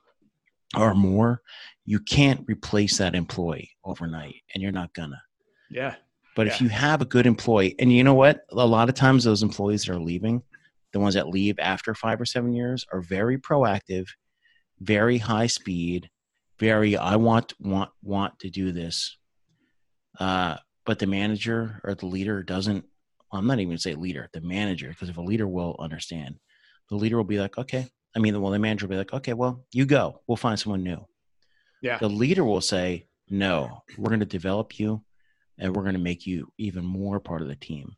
or 0.76 0.94
more, 0.94 1.42
you 1.84 2.00
can't 2.00 2.42
replace 2.46 2.98
that 2.98 3.14
employee 3.14 3.70
overnight, 3.84 4.36
and 4.54 4.62
you're 4.62 4.72
not 4.72 4.92
gonna. 4.94 5.22
yeah. 5.70 5.94
But 6.34 6.48
if 6.48 6.60
you 6.60 6.68
have 6.68 7.00
a 7.00 7.04
good 7.04 7.26
employee, 7.26 7.76
and 7.78 7.92
you 7.92 8.02
know 8.02 8.14
what, 8.14 8.40
a 8.50 8.66
lot 8.66 8.88
of 8.88 8.96
times 8.96 9.22
those 9.22 9.44
employees 9.44 9.84
that 9.84 9.92
are 9.92 10.00
leaving, 10.00 10.42
the 10.92 10.98
ones 10.98 11.14
that 11.14 11.28
leave 11.28 11.58
after 11.60 11.94
five 11.94 12.20
or 12.20 12.24
seven 12.24 12.52
years, 12.52 12.84
are 12.92 13.00
very 13.00 13.38
proactive, 13.38 14.08
very 14.80 15.18
high 15.18 15.46
speed, 15.46 16.10
very 16.58 16.96
I 16.96 17.16
want 17.16 17.52
want 17.60 17.90
want 18.02 18.38
to 18.40 18.50
do 18.50 18.72
this. 18.72 19.16
Uh, 20.18 20.56
but 20.86 20.98
the 20.98 21.06
manager 21.06 21.80
or 21.84 21.94
the 21.94 22.06
leader 22.06 22.42
doesn't. 22.42 22.84
I'm 23.32 23.46
not 23.46 23.58
even 23.58 23.70
gonna 23.70 23.78
say 23.78 23.94
leader, 23.94 24.28
the 24.32 24.40
manager, 24.40 24.88
because 24.88 25.08
if 25.08 25.16
a 25.16 25.20
leader 25.22 25.48
will 25.48 25.74
understand, 25.78 26.38
the 26.88 26.96
leader 26.96 27.16
will 27.16 27.24
be 27.24 27.40
like, 27.40 27.58
okay. 27.58 27.88
I 28.14 28.20
mean, 28.20 28.40
well, 28.40 28.52
the 28.52 28.58
manager 28.60 28.86
will 28.86 28.92
be 28.92 28.98
like, 28.98 29.12
okay, 29.12 29.32
well, 29.32 29.64
you 29.72 29.86
go. 29.86 30.20
We'll 30.28 30.36
find 30.36 30.56
someone 30.58 30.84
new 30.84 31.04
Yeah. 31.82 31.98
the 31.98 32.08
leader 32.08 32.44
will 32.44 32.60
say, 32.60 33.08
No, 33.28 33.82
we're 33.98 34.10
going 34.10 34.20
to 34.20 34.26
develop 34.26 34.78
you 34.78 35.02
and 35.58 35.74
we're 35.74 35.82
going 35.82 35.94
to 35.94 36.00
make 36.00 36.26
you 36.26 36.52
even 36.58 36.84
more 36.84 37.18
part 37.18 37.42
of 37.42 37.48
the 37.48 37.56
team 37.56 37.96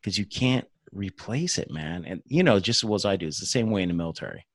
because 0.00 0.16
you 0.16 0.24
can't 0.24 0.66
replace 0.92 1.58
it, 1.58 1.70
man. 1.70 2.04
And, 2.06 2.22
you 2.24 2.42
know, 2.42 2.58
just 2.58 2.82
as 2.82 2.84
well 2.88 2.94
as 2.94 3.04
I 3.04 3.16
do, 3.16 3.26
it's 3.26 3.40
the 3.40 3.46
same 3.46 3.70
way 3.70 3.82
in 3.82 3.88
the 3.88 3.94
military. 3.94 4.46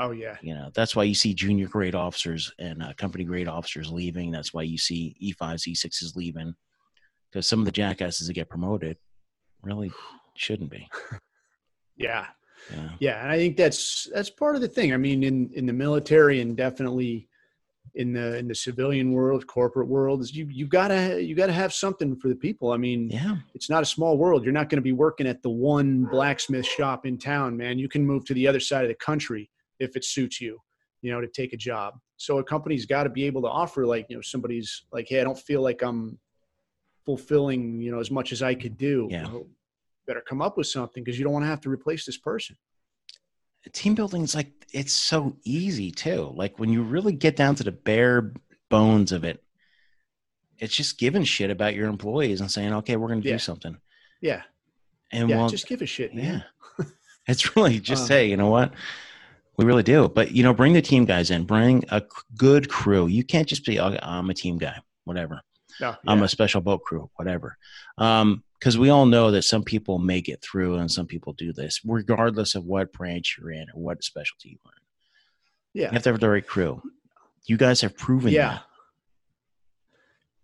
Oh 0.00 0.12
yeah. 0.12 0.36
You 0.40 0.54
know, 0.54 0.70
that's 0.74 0.96
why 0.96 1.02
you 1.04 1.14
see 1.14 1.34
junior 1.34 1.68
grade 1.68 1.94
officers 1.94 2.50
and 2.58 2.82
uh, 2.82 2.94
company 2.94 3.22
grade 3.22 3.48
officers 3.48 3.90
leaving. 3.92 4.30
That's 4.30 4.54
why 4.54 4.62
you 4.62 4.78
see 4.78 5.14
E 5.20 5.34
E5s, 5.34 5.68
E6s 5.68 6.16
leaving 6.16 6.54
because 7.30 7.46
some 7.46 7.58
of 7.60 7.66
the 7.66 7.70
jackasses 7.72 8.26
that 8.26 8.32
get 8.32 8.48
promoted 8.48 8.96
really 9.62 9.92
shouldn't 10.34 10.70
be. 10.70 10.88
Yeah. 11.96 12.26
Yeah. 12.74 12.90
Yeah, 12.98 13.22
and 13.22 13.30
I 13.30 13.36
think 13.38 13.56
that's 13.56 14.08
that's 14.12 14.30
part 14.30 14.54
of 14.54 14.60
the 14.62 14.68
thing. 14.68 14.92
I 14.92 14.96
mean, 14.96 15.22
in 15.22 15.50
in 15.54 15.66
the 15.66 15.72
military 15.72 16.40
and 16.40 16.56
definitely 16.56 17.26
in 17.94 18.12
the 18.12 18.36
in 18.38 18.48
the 18.48 18.54
civilian 18.54 19.12
world, 19.12 19.46
corporate 19.46 19.88
world, 19.88 20.20
is 20.20 20.34
you 20.34 20.46
you 20.50 20.66
gotta 20.66 21.22
you 21.22 21.34
gotta 21.34 21.52
have 21.52 21.72
something 21.72 22.16
for 22.16 22.28
the 22.28 22.34
people. 22.34 22.72
I 22.72 22.76
mean, 22.76 23.10
Yeah. 23.10 23.36
it's 23.54 23.68
not 23.70 23.82
a 23.82 23.86
small 23.86 24.16
world. 24.18 24.44
You're 24.44 24.52
not 24.52 24.68
going 24.68 24.76
to 24.76 24.82
be 24.82 24.92
working 24.92 25.26
at 25.26 25.42
the 25.42 25.50
one 25.50 26.04
blacksmith 26.04 26.66
shop 26.66 27.06
in 27.06 27.18
town, 27.18 27.56
man. 27.56 27.78
You 27.78 27.88
can 27.88 28.04
move 28.06 28.24
to 28.26 28.34
the 28.34 28.46
other 28.46 28.60
side 28.60 28.84
of 28.84 28.88
the 28.88 28.94
country 28.94 29.50
if 29.80 29.96
it 29.96 30.04
suits 30.04 30.40
you, 30.40 30.58
you 31.02 31.10
know, 31.10 31.20
to 31.20 31.26
take 31.26 31.52
a 31.52 31.56
job. 31.56 31.94
So 32.16 32.38
a 32.38 32.44
company's 32.44 32.86
got 32.86 33.04
to 33.04 33.10
be 33.10 33.24
able 33.24 33.42
to 33.42 33.48
offer 33.48 33.86
like, 33.86 34.06
you 34.08 34.16
know, 34.16 34.22
somebody's 34.22 34.84
like, 34.92 35.08
hey, 35.08 35.20
I 35.20 35.24
don't 35.24 35.38
feel 35.38 35.62
like 35.62 35.82
I'm 35.82 36.18
fulfilling, 37.06 37.80
you 37.80 37.90
know, 37.90 37.98
as 38.00 38.10
much 38.10 38.32
as 38.32 38.42
I 38.42 38.54
could 38.54 38.76
do. 38.76 39.08
Yeah. 39.10 39.24
Well, 39.24 39.46
better 40.06 40.20
come 40.20 40.42
up 40.42 40.56
with 40.56 40.66
something 40.66 41.02
because 41.02 41.18
you 41.18 41.24
don't 41.24 41.32
want 41.32 41.44
to 41.44 41.48
have 41.48 41.60
to 41.62 41.70
replace 41.70 42.04
this 42.04 42.16
person. 42.18 42.56
team 43.72 43.94
building 43.94 44.22
is 44.22 44.34
like 44.34 44.50
it's 44.72 44.92
so 44.92 45.36
easy 45.44 45.90
too 45.90 46.32
like 46.34 46.58
when 46.58 46.70
you 46.70 46.82
really 46.82 47.12
get 47.12 47.36
down 47.36 47.54
to 47.54 47.62
the 47.64 47.70
bare 47.72 48.32
bones 48.70 49.12
of 49.12 49.22
it 49.24 49.42
it's 50.58 50.74
just 50.74 50.98
giving 50.98 51.22
shit 51.24 51.50
about 51.50 51.74
your 51.74 51.86
employees 51.88 52.40
and 52.40 52.50
saying 52.50 52.72
okay 52.72 52.96
we're 52.96 53.08
going 53.08 53.20
to 53.22 53.28
Yeah. 53.28 53.34
do 53.34 53.38
something 53.38 53.76
Yeah. 54.20 54.42
and 55.12 55.28
yeah. 55.28 55.36
well 55.36 55.48
just 55.48 55.68
give 55.68 55.82
a 55.82 55.86
shit, 55.86 56.14
man. 56.14 56.44
yeah 56.78 56.86
it's 57.28 57.54
really 57.54 57.78
just 57.92 58.02
Um, 58.02 58.08
say 58.08 58.28
you 58.30 58.36
know 58.38 58.50
what 58.50 58.72
we 59.60 59.66
really 59.66 59.82
do 59.82 60.08
but 60.08 60.32
you 60.32 60.42
know 60.42 60.54
bring 60.54 60.72
the 60.72 60.80
team 60.80 61.04
guys 61.04 61.30
in 61.30 61.44
bring 61.44 61.84
a 61.90 62.02
good 62.36 62.70
crew 62.70 63.06
you 63.06 63.22
can't 63.22 63.46
just 63.46 63.64
be 63.66 63.78
"Okay, 63.78 63.98
i'm 64.02 64.30
a 64.30 64.34
team 64.34 64.56
guy 64.56 64.76
whatever 65.04 65.42
No, 65.80 65.94
i'm 66.06 66.22
a 66.22 66.28
special 66.28 66.62
boat 66.62 66.82
crew 66.82 67.10
whatever 67.16 67.58
um 67.98 68.42
because 68.58 68.78
we 68.78 68.88
all 68.88 69.04
know 69.06 69.30
that 69.30 69.42
some 69.42 69.62
people 69.62 69.98
make 69.98 70.28
it 70.28 70.40
through 70.42 70.76
and 70.76 70.90
some 70.90 71.06
people 71.06 71.34
do 71.34 71.52
this 71.52 71.80
regardless 71.84 72.54
of 72.54 72.64
what 72.64 72.90
branch 72.92 73.36
you're 73.38 73.50
in 73.50 73.66
or 73.74 73.82
what 73.82 74.02
specialty 74.02 74.48
you're 74.50 74.72
in 74.72 74.80
you 75.72 75.92
have 75.92 76.02
to 76.02 76.10
have 76.10 76.18
the 76.20 76.28
right 76.28 76.44
crew. 76.44 76.82
You 77.46 77.56
guys 77.56 77.80
have 77.82 77.96
proven 77.96 78.32
Yeah. 78.32 78.48
that. 78.48 78.62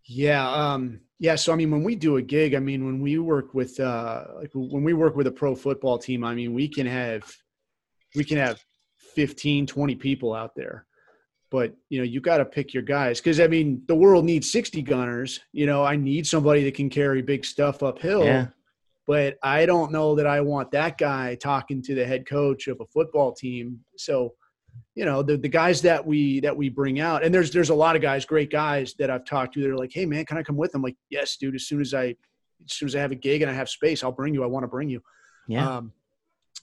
Yeah. 0.04 0.48
Um, 0.48 1.00
yeah. 1.18 1.34
So, 1.34 1.52
I 1.52 1.56
mean, 1.56 1.70
when 1.72 1.82
we 1.82 1.96
do 1.96 2.16
a 2.16 2.22
gig, 2.22 2.54
I 2.54 2.60
mean, 2.60 2.86
when 2.86 3.00
we 3.00 3.18
work 3.18 3.52
with, 3.52 3.80
uh, 3.80 4.24
like 4.36 4.50
when 4.54 4.84
we 4.84 4.92
work 4.92 5.16
with 5.16 5.26
a 5.26 5.32
pro 5.32 5.56
football 5.56 5.98
team, 5.98 6.22
I 6.22 6.32
mean, 6.34 6.54
we 6.54 6.68
can 6.68 6.86
have, 6.86 7.24
we 8.14 8.22
can 8.22 8.38
have 8.38 8.62
15, 9.16 9.66
20 9.66 9.94
people 9.96 10.32
out 10.34 10.54
there, 10.54 10.86
but 11.50 11.74
you 11.88 11.98
know, 11.98 12.04
you 12.04 12.20
got 12.20 12.38
to 12.38 12.44
pick 12.44 12.72
your 12.72 12.82
guys. 12.84 13.20
Cause 13.20 13.40
I 13.40 13.48
mean, 13.48 13.82
the 13.88 13.96
world 13.96 14.24
needs 14.24 14.52
60 14.52 14.82
gunners, 14.82 15.40
you 15.52 15.66
know, 15.66 15.84
I 15.84 15.96
need 15.96 16.26
somebody 16.26 16.62
that 16.64 16.74
can 16.74 16.88
carry 16.88 17.22
big 17.22 17.44
stuff 17.44 17.82
uphill, 17.82 18.24
Yeah. 18.24 18.48
but 19.06 19.38
I 19.42 19.66
don't 19.66 19.90
know 19.90 20.14
that 20.16 20.26
I 20.26 20.40
want 20.42 20.70
that 20.72 20.98
guy 20.98 21.34
talking 21.36 21.82
to 21.82 21.94
the 21.94 22.06
head 22.06 22.28
coach 22.28 22.68
of 22.68 22.80
a 22.80 22.86
football 22.86 23.32
team. 23.32 23.80
So, 23.96 24.34
you 24.94 25.04
know, 25.06 25.22
the, 25.22 25.36
the 25.38 25.48
guys 25.48 25.80
that 25.82 26.06
we 26.06 26.40
that 26.40 26.54
we 26.56 26.68
bring 26.68 27.00
out, 27.00 27.24
and 27.24 27.34
there's 27.34 27.50
there's 27.50 27.70
a 27.70 27.74
lot 27.74 27.96
of 27.96 28.02
guys, 28.02 28.26
great 28.26 28.50
guys 28.50 28.94
that 28.98 29.10
I've 29.10 29.24
talked 29.24 29.54
to. 29.54 29.62
They're 29.62 29.74
like, 29.76 29.90
"Hey, 29.92 30.04
man, 30.04 30.26
can 30.26 30.36
I 30.36 30.42
come 30.42 30.56
with 30.56 30.70
them?" 30.72 30.82
Like, 30.82 30.96
yes, 31.08 31.38
dude. 31.38 31.54
As 31.54 31.66
soon 31.66 31.80
as 31.80 31.94
I, 31.94 32.08
as 32.08 32.72
soon 32.72 32.88
as 32.88 32.94
I 32.94 33.00
have 33.00 33.10
a 33.10 33.14
gig 33.16 33.40
and 33.40 33.50
I 33.50 33.54
have 33.54 33.70
space, 33.70 34.04
I'll 34.04 34.12
bring 34.12 34.34
you. 34.34 34.42
I 34.44 34.46
want 34.46 34.64
to 34.64 34.68
bring 34.68 34.90
you. 34.90 35.00
Yeah. 35.48 35.66
Um, 35.78 35.92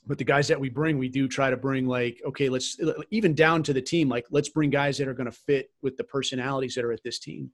but 0.06 0.18
the 0.18 0.24
guys 0.24 0.48
that 0.48 0.60
we 0.60 0.68
bring, 0.68 0.98
we 0.98 1.08
do 1.08 1.26
try 1.28 1.48
to 1.50 1.56
bring 1.56 1.86
like, 1.86 2.20
okay, 2.26 2.48
let's 2.48 2.78
even 3.10 3.34
down 3.34 3.62
to 3.62 3.72
the 3.72 3.80
team. 3.82 4.08
Like, 4.08 4.26
let's 4.30 4.48
bring 4.50 4.70
guys 4.70 4.98
that 4.98 5.08
are 5.08 5.14
going 5.14 5.30
to 5.30 5.36
fit 5.46 5.70
with 5.82 5.96
the 5.96 6.04
personalities 6.04 6.74
that 6.74 6.84
are 6.84 6.92
at 6.92 7.02
this 7.02 7.18
team. 7.18 7.50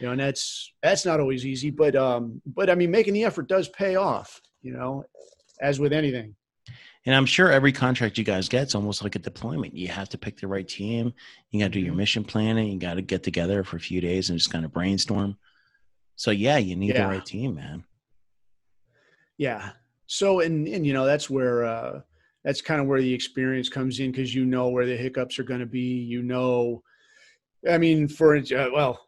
You 0.00 0.06
know, 0.06 0.12
and 0.12 0.20
that's 0.20 0.72
that's 0.82 1.04
not 1.04 1.20
always 1.20 1.44
easy, 1.46 1.70
but 1.70 1.96
um, 1.96 2.40
but 2.46 2.70
I 2.70 2.74
mean, 2.74 2.90
making 2.90 3.14
the 3.14 3.24
effort 3.24 3.48
does 3.48 3.68
pay 3.68 3.96
off. 3.96 4.40
You 4.62 4.72
know, 4.72 5.04
as 5.60 5.80
with 5.80 5.92
anything. 5.92 6.34
and 7.06 7.14
I'm 7.14 7.24
sure 7.26 7.50
every 7.50 7.72
contract 7.72 8.18
you 8.18 8.24
guys 8.24 8.48
get 8.48 8.66
is 8.68 8.74
almost 8.74 9.02
like 9.02 9.16
a 9.16 9.18
deployment. 9.18 9.74
You 9.74 9.88
have 9.88 10.08
to 10.10 10.18
pick 10.18 10.38
the 10.38 10.46
right 10.48 10.68
team. 10.68 11.12
You 11.50 11.60
got 11.60 11.66
to 11.66 11.70
do 11.72 11.80
your 11.80 11.94
Mhm. 11.94 11.98
mission 11.98 12.24
planning. 12.24 12.70
You 12.72 12.78
got 12.78 12.94
to 12.94 13.02
get 13.02 13.22
together 13.22 13.64
for 13.64 13.76
a 13.76 13.80
few 13.80 14.00
days 14.00 14.28
and 14.30 14.38
just 14.38 14.50
kind 14.52 14.64
of 14.64 14.72
brainstorm. 14.72 15.36
So 16.16 16.30
yeah, 16.30 16.58
you 16.58 16.76
need 16.76 16.94
Yeah. 16.94 17.04
the 17.04 17.08
right 17.08 17.24
team, 17.24 17.54
man. 17.54 17.84
Yeah. 19.38 19.70
So 20.12 20.40
and 20.40 20.66
and 20.66 20.84
you 20.84 20.92
know 20.92 21.06
that's 21.06 21.30
where 21.30 21.64
uh 21.64 22.00
that's 22.44 22.60
kind 22.60 22.80
of 22.80 22.88
where 22.88 23.00
the 23.00 23.14
experience 23.14 23.68
comes 23.68 24.00
in 24.00 24.10
because 24.10 24.34
you 24.34 24.44
know 24.44 24.68
where 24.68 24.84
the 24.84 24.96
hiccups 24.96 25.38
are 25.38 25.44
going 25.44 25.60
to 25.60 25.66
be. 25.66 25.80
You 25.80 26.24
know, 26.24 26.82
I 27.70 27.78
mean, 27.78 28.08
for 28.08 28.36
uh, 28.36 28.68
well, 28.74 29.00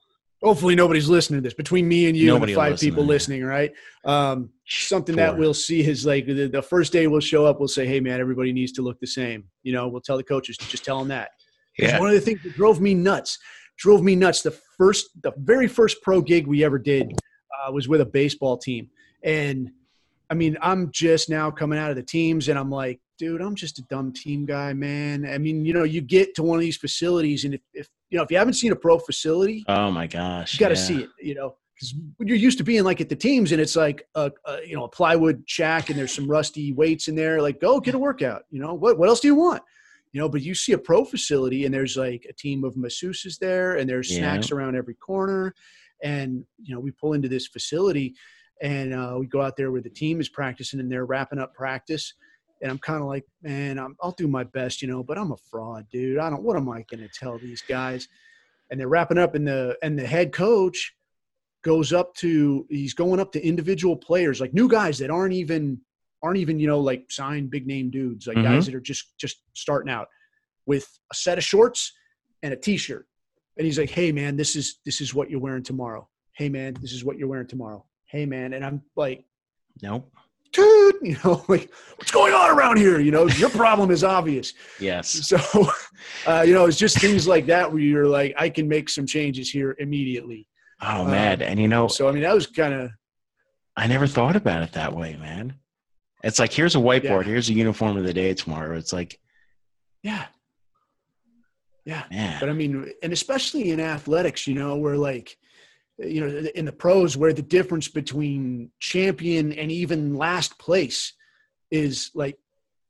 hopefully 0.44 0.76
nobody's 0.76 1.08
listening 1.08 1.38
to 1.38 1.42
this 1.42 1.54
between 1.54 1.88
me 1.88 2.06
and 2.06 2.16
you 2.16 2.28
Nobody 2.28 2.52
and 2.52 2.56
the 2.56 2.62
five 2.62 2.72
listen, 2.72 2.88
people 2.88 3.04
listening, 3.04 3.42
right? 3.42 3.72
Um, 4.04 4.50
something 4.68 5.16
that 5.16 5.36
we'll 5.36 5.54
see 5.54 5.80
is 5.80 6.06
like 6.06 6.26
the, 6.26 6.46
the 6.46 6.62
first 6.62 6.92
day 6.92 7.08
we'll 7.08 7.18
show 7.18 7.46
up, 7.46 7.58
we'll 7.58 7.66
say, 7.66 7.84
"Hey, 7.84 7.98
man, 7.98 8.20
everybody 8.20 8.52
needs 8.52 8.70
to 8.72 8.82
look 8.82 9.00
the 9.00 9.06
same." 9.08 9.42
You 9.64 9.72
know, 9.72 9.88
we'll 9.88 10.02
tell 10.02 10.16
the 10.16 10.22
coaches, 10.22 10.56
just 10.56 10.84
tell 10.84 11.00
them 11.00 11.08
that. 11.08 11.30
Yeah. 11.78 11.98
One 11.98 12.10
of 12.10 12.14
the 12.14 12.20
things 12.20 12.44
that 12.44 12.54
drove 12.54 12.80
me 12.80 12.94
nuts, 12.94 13.38
drove 13.76 14.04
me 14.04 14.14
nuts. 14.14 14.42
The 14.42 14.56
first, 14.78 15.20
the 15.24 15.32
very 15.36 15.66
first 15.66 16.00
pro 16.00 16.20
gig 16.20 16.46
we 16.46 16.62
ever 16.62 16.78
did 16.78 17.12
uh, 17.66 17.72
was 17.72 17.88
with 17.88 18.02
a 18.02 18.06
baseball 18.06 18.56
team, 18.56 18.88
and 19.24 19.68
I 20.32 20.34
mean, 20.34 20.56
I'm 20.62 20.90
just 20.92 21.28
now 21.28 21.50
coming 21.50 21.78
out 21.78 21.90
of 21.90 21.96
the 21.96 22.02
teams, 22.02 22.48
and 22.48 22.58
I'm 22.58 22.70
like, 22.70 22.98
dude, 23.18 23.42
I'm 23.42 23.54
just 23.54 23.78
a 23.78 23.82
dumb 23.90 24.14
team 24.14 24.46
guy, 24.46 24.72
man. 24.72 25.28
I 25.28 25.36
mean, 25.36 25.66
you 25.66 25.74
know, 25.74 25.84
you 25.84 26.00
get 26.00 26.34
to 26.36 26.42
one 26.42 26.56
of 26.56 26.62
these 26.62 26.78
facilities, 26.78 27.44
and 27.44 27.52
if, 27.52 27.60
if 27.74 27.90
you 28.08 28.16
know, 28.16 28.24
if 28.24 28.30
you 28.30 28.38
haven't 28.38 28.54
seen 28.54 28.72
a 28.72 28.76
pro 28.76 28.98
facility, 28.98 29.62
oh 29.68 29.90
my 29.90 30.06
gosh, 30.06 30.54
you 30.54 30.58
got 30.58 30.70
to 30.70 30.74
yeah. 30.74 30.80
see 30.80 31.02
it. 31.02 31.10
You 31.20 31.34
know, 31.34 31.56
because 31.74 31.94
you're 32.20 32.38
used 32.38 32.56
to 32.56 32.64
being 32.64 32.82
like 32.82 33.02
at 33.02 33.10
the 33.10 33.14
teams, 33.14 33.52
and 33.52 33.60
it's 33.60 33.76
like 33.76 34.08
a, 34.14 34.32
a 34.46 34.60
you 34.66 34.74
know 34.74 34.84
a 34.84 34.88
plywood 34.88 35.42
shack, 35.44 35.90
and 35.90 35.98
there's 35.98 36.14
some 36.14 36.26
rusty 36.26 36.72
weights 36.72 37.08
in 37.08 37.14
there. 37.14 37.42
Like, 37.42 37.60
go 37.60 37.78
get 37.78 37.94
a 37.94 37.98
workout. 37.98 38.44
You 38.48 38.60
know, 38.60 38.72
what 38.72 38.98
what 38.98 39.10
else 39.10 39.20
do 39.20 39.28
you 39.28 39.34
want? 39.34 39.62
You 40.14 40.20
know, 40.22 40.30
but 40.30 40.40
you 40.40 40.54
see 40.54 40.72
a 40.72 40.78
pro 40.78 41.04
facility, 41.04 41.66
and 41.66 41.74
there's 41.74 41.98
like 41.98 42.24
a 42.26 42.32
team 42.32 42.64
of 42.64 42.74
masseuses 42.76 43.38
there, 43.38 43.76
and 43.76 43.86
there's 43.86 44.10
Yeah. 44.10 44.20
snacks 44.20 44.50
around 44.50 44.76
every 44.76 44.94
corner, 44.94 45.54
and 46.02 46.42
you 46.56 46.74
know, 46.74 46.80
we 46.80 46.90
pull 46.90 47.12
into 47.12 47.28
this 47.28 47.48
facility, 47.48 48.14
and 48.62 48.94
uh, 48.94 49.16
we 49.18 49.26
go 49.26 49.42
out 49.42 49.56
there 49.56 49.72
where 49.72 49.80
the 49.82 49.90
team 49.90 50.20
is 50.20 50.28
practicing, 50.28 50.80
and 50.80 50.90
they're 50.90 51.04
wrapping 51.04 51.38
up 51.38 51.52
practice. 51.52 52.14
And 52.62 52.70
I'm 52.70 52.78
kind 52.78 53.02
of 53.02 53.08
like, 53.08 53.24
man, 53.42 53.76
I'm, 53.76 53.96
I'll 54.00 54.12
do 54.12 54.28
my 54.28 54.44
best, 54.44 54.82
you 54.82 54.88
know, 54.88 55.02
but 55.02 55.18
I'm 55.18 55.32
a 55.32 55.36
fraud, 55.36 55.84
dude. 55.90 56.18
I 56.18 56.30
don't. 56.30 56.44
What 56.44 56.56
am 56.56 56.68
I 56.68 56.84
going 56.88 57.00
to 57.00 57.08
tell 57.08 57.36
these 57.36 57.60
guys? 57.60 58.08
And 58.70 58.78
they're 58.78 58.88
wrapping 58.88 59.18
up, 59.18 59.34
and 59.34 59.46
the 59.46 59.76
and 59.82 59.98
the 59.98 60.06
head 60.06 60.32
coach 60.32 60.94
goes 61.62 61.92
up 61.92 62.14
to 62.16 62.66
he's 62.70 62.94
going 62.94 63.20
up 63.20 63.32
to 63.32 63.44
individual 63.44 63.96
players 63.96 64.40
like 64.40 64.52
new 64.52 64.68
guys 64.68 64.98
that 64.98 65.10
aren't 65.10 65.32
even 65.32 65.80
aren't 66.22 66.38
even 66.38 66.58
you 66.58 66.66
know 66.66 66.80
like 66.80 67.04
signed 67.08 67.50
big 67.50 67.68
name 67.68 67.88
dudes 67.88 68.26
like 68.26 68.36
guys 68.42 68.66
that 68.66 68.74
are 68.74 68.80
just 68.80 69.16
just 69.16 69.42
starting 69.54 69.90
out 69.90 70.08
with 70.66 70.98
a 71.12 71.14
set 71.14 71.38
of 71.38 71.44
shorts 71.44 71.92
and 72.42 72.52
a 72.52 72.56
t-shirt 72.56 73.06
and 73.56 73.64
he's 73.64 73.78
like 73.78 73.90
hey 73.90 74.10
man 74.10 74.36
this 74.36 74.56
is 74.56 74.80
this 74.84 75.00
is 75.00 75.14
what 75.14 75.30
you're 75.30 75.40
wearing 75.40 75.62
tomorrow 75.62 76.08
hey 76.32 76.48
man 76.48 76.74
this 76.80 76.92
is 76.92 77.04
what 77.04 77.16
you're 77.16 77.28
wearing 77.28 77.46
tomorrow 77.46 77.84
hey 78.12 78.24
man 78.26 78.52
and 78.52 78.64
i'm 78.64 78.80
like 78.94 79.24
Nope. 79.82 80.08
dude 80.52 80.96
you 81.02 81.16
know 81.24 81.44
like 81.48 81.72
what's 81.96 82.10
going 82.12 82.32
on 82.34 82.50
around 82.56 82.76
here 82.76 83.00
you 83.00 83.10
know 83.10 83.26
your 83.26 83.48
problem 83.50 83.90
is 83.90 84.04
obvious 84.04 84.52
Yes. 84.78 85.08
so 85.08 85.38
uh, 86.26 86.42
you 86.46 86.52
know 86.54 86.66
it's 86.66 86.76
just 86.78 86.98
things 87.00 87.26
like 87.26 87.46
that 87.46 87.70
where 87.72 87.80
you're 87.82 88.06
like 88.06 88.34
i 88.38 88.48
can 88.48 88.68
make 88.68 88.88
some 88.90 89.06
changes 89.06 89.50
here 89.50 89.74
immediately 89.80 90.46
Oh 90.84 91.02
Um, 91.02 91.10
man, 91.12 91.42
and 91.42 91.60
you 91.60 91.68
know, 91.68 91.86
so 91.88 92.08
i 92.08 92.12
mean 92.12 92.22
that 92.24 92.34
was 92.34 92.46
kind 92.46 92.74
of 92.74 92.90
I 93.76 93.86
never 93.86 94.06
thought 94.06 94.36
about 94.36 94.62
it 94.62 94.72
that 94.72 94.92
way, 94.94 95.16
man. 95.16 95.54
It's 96.22 96.38
like 96.38 96.52
here's 96.52 96.74
a 96.74 96.78
whiteboard, 96.78 97.22
Yeah. 97.24 97.30
here's 97.32 97.48
a 97.48 97.54
uniform 97.54 97.96
of 97.96 98.04
the 98.04 98.12
day 98.12 98.34
tomorrow. 98.34 98.76
It's 98.76 98.92
like, 98.92 99.18
yeah 100.02 100.26
yeah 101.86 102.04
man, 102.10 102.36
But 102.40 102.48
I 102.48 102.52
mean, 102.52 102.92
and 103.02 103.12
especially 103.12 103.70
in 103.70 103.80
athletics, 103.80 104.46
you 104.46 104.54
know, 104.54 104.76
where 104.76 104.96
like, 104.96 105.36
you 105.98 106.20
know, 106.20 106.48
in 106.54 106.64
the 106.64 106.72
pros, 106.72 107.16
where 107.16 107.32
the 107.32 107.42
difference 107.42 107.88
between 107.88 108.70
champion 108.80 109.52
and 109.52 109.70
even 109.70 110.16
last 110.16 110.58
place 110.58 111.12
is 111.70 112.10
like 112.14 112.38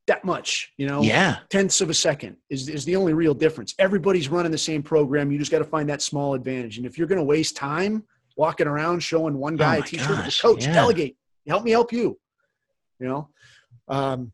that 0.07 0.25
much, 0.25 0.73
you 0.77 0.87
know, 0.87 1.03
yeah, 1.03 1.39
tenths 1.51 1.81
of 1.81 1.91
a 1.91 1.95
second 1.95 2.37
is, 2.51 2.69
is 2.69 2.85
the 2.85 2.97
only 2.97 3.13
real 3.13 3.35
difference. 3.35 3.75
Everybody's 3.79 4.29
running 4.29 4.53
the 4.53 4.59
same 4.59 4.83
program. 4.83 5.31
You 5.31 5.39
just 5.39 5.53
got 5.53 5.59
to 5.59 5.65
find 5.65 5.89
that 5.89 6.03
small 6.03 6.35
advantage. 6.35 6.77
And 6.79 6.87
if 6.87 6.99
you're 6.99 7.07
going 7.07 7.21
to 7.21 7.25
waste 7.25 7.57
time 7.57 8.05
walking 8.37 8.67
around 8.67 9.01
showing 9.01 9.39
one 9.39 9.57
guy 9.57 9.77
Oh 9.77 9.81
a 9.81 9.83
t-shirt, 9.83 10.09
gosh, 10.09 10.41
coach, 10.41 10.67
yeah. 10.67 10.73
delegate, 10.73 11.17
help 11.47 11.65
me 11.65 11.71
help 11.71 11.93
you, 11.93 12.19
you 12.99 13.09
know? 13.09 13.29
Um, 13.89 14.33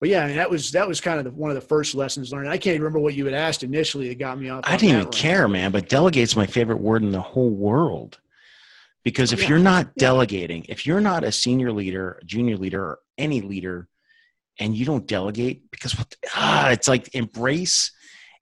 but 0.00 0.08
yeah, 0.08 0.24
I 0.24 0.26
mean, 0.28 0.36
that 0.36 0.50
was 0.50 0.72
that 0.72 0.86
was 0.86 1.00
kind 1.00 1.18
of 1.18 1.24
the, 1.24 1.30
one 1.30 1.50
of 1.50 1.54
the 1.54 1.60
first 1.60 1.94
lessons 1.94 2.32
learned. 2.32 2.48
I 2.48 2.58
can't 2.58 2.78
remember 2.78 2.98
what 2.98 3.14
you 3.14 3.24
had 3.24 3.34
asked 3.34 3.62
initially 3.62 4.08
that 4.08 4.18
got 4.18 4.38
me 4.38 4.48
off. 4.48 4.64
I 4.64 4.76
didn't 4.76 5.00
even 5.00 5.12
care, 5.12 5.48
man. 5.48 5.72
But 5.72 5.88
delegate's 5.88 6.36
my 6.36 6.46
favorite 6.46 6.80
word 6.80 7.02
in 7.02 7.12
the 7.12 7.20
whole 7.20 7.50
world. 7.50 8.18
Because 9.04 9.32
if 9.32 9.42
Yeah. 9.42 9.50
you're 9.50 9.58
not 9.60 9.86
Yeah. 9.86 9.92
delegating, 9.98 10.66
if 10.68 10.84
you're 10.84 11.00
not 11.00 11.22
a 11.24 11.30
senior 11.30 11.72
leader, 11.72 12.18
a 12.20 12.24
junior 12.24 12.56
leader, 12.56 12.82
or 12.82 12.98
any 13.16 13.40
leader, 13.40 13.88
and 14.58 14.76
you 14.76 14.84
don't 14.84 15.06
delegate, 15.06 15.70
because 15.70 15.96
what, 15.96 16.14
ah, 16.34 16.70
it's 16.70 16.88
like 16.88 17.14
embrace. 17.14 17.92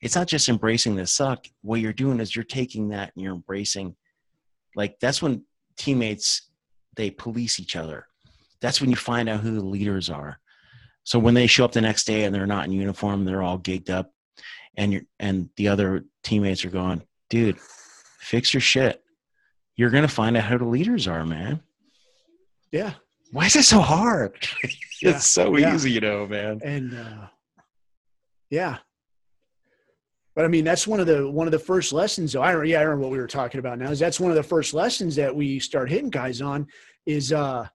It's 0.01 0.15
not 0.15 0.27
just 0.27 0.49
embracing 0.49 0.97
the 0.97 1.07
suck. 1.07 1.47
What 1.63 1.81
you're 1.81 1.93
doing 1.93 2.19
is 2.19 2.35
you're 2.35 2.45
taking 2.45 2.89
that 2.89 3.13
and 3.15 3.23
you're 3.23 3.35
embracing. 3.35 3.95
Like 4.75 4.99
that's 5.01 5.21
when 5.23 5.45
teammates 5.77 6.43
they 6.97 7.11
police 7.11 7.61
each 7.61 7.77
other. 7.77 8.07
That's 8.61 8.81
when 8.81 8.89
you 8.91 8.97
find 8.97 9.29
out 9.29 9.41
who 9.41 9.55
the 9.55 9.65
leaders 9.65 10.09
are. 10.09 10.41
So 11.05 11.19
when 11.19 11.35
they 11.35 11.47
show 11.47 11.65
up 11.65 11.73
the 11.73 11.81
next 11.81 12.05
day 12.07 12.25
and 12.25 12.35
they're 12.35 12.47
not 12.47 12.67
in 12.67 12.73
uniform, 12.73 13.25
they're 13.25 13.43
all 13.43 13.59
gigged 13.59 13.91
up, 13.91 14.11
and 14.77 14.93
you're 14.93 15.03
and 15.19 15.51
the 15.57 15.69
other 15.69 16.05
teammates 16.23 16.65
are 16.65 16.71
going, 16.71 17.03
dude, 17.31 17.59
fix 18.19 18.53
your 18.55 18.61
shit. 18.63 19.03
You're 19.77 19.91
gonna 19.91 20.09
find 20.09 20.37
out 20.37 20.45
who 20.45 20.59
the 20.59 20.65
leaders 20.65 21.07
are, 21.09 21.25
man. 21.27 21.61
Yeah, 22.73 22.95
Why 23.33 23.47
is 23.47 23.57
it 23.57 23.65
so 23.65 23.81
hard? 23.81 24.37
Yeah. 25.03 25.11
it's 25.17 25.27
so 25.27 25.57
Yeah. 25.59 25.75
easy, 25.75 25.91
you 25.91 26.01
know, 26.01 26.27
man. 26.27 26.61
and 26.65 26.95
uh, 26.97 27.27
yeah. 28.49 28.79
But 30.35 30.45
I 30.47 30.49
mean, 30.49 30.65
that's 30.65 30.87
one 30.87 30.99
of 31.01 31.07
the 31.07 31.29
one 31.31 31.47
of 31.47 31.53
the 31.53 31.59
first 31.59 31.93
lessons. 31.93 32.33
Though 32.33 32.43
I 32.43 32.53
don't- 32.53 32.67
yeah, 32.67 32.79
I 32.79 32.83
remember 32.83 33.03
what 33.03 33.13
we 33.13 33.19
were 33.19 33.27
talking 33.27 33.59
about 33.59 33.79
now. 33.79 33.91
Is 33.91 33.99
that's 33.99 34.19
one 34.19 34.31
of 34.31 34.37
the 34.37 34.43
first 34.43 34.73
lessons 34.73 35.15
that 35.17 35.35
we 35.35 35.59
start 35.61 35.91
hitting 35.91 36.11
guys 36.11 36.41
on 36.41 36.67
is 37.07 37.33
uh 37.33 37.67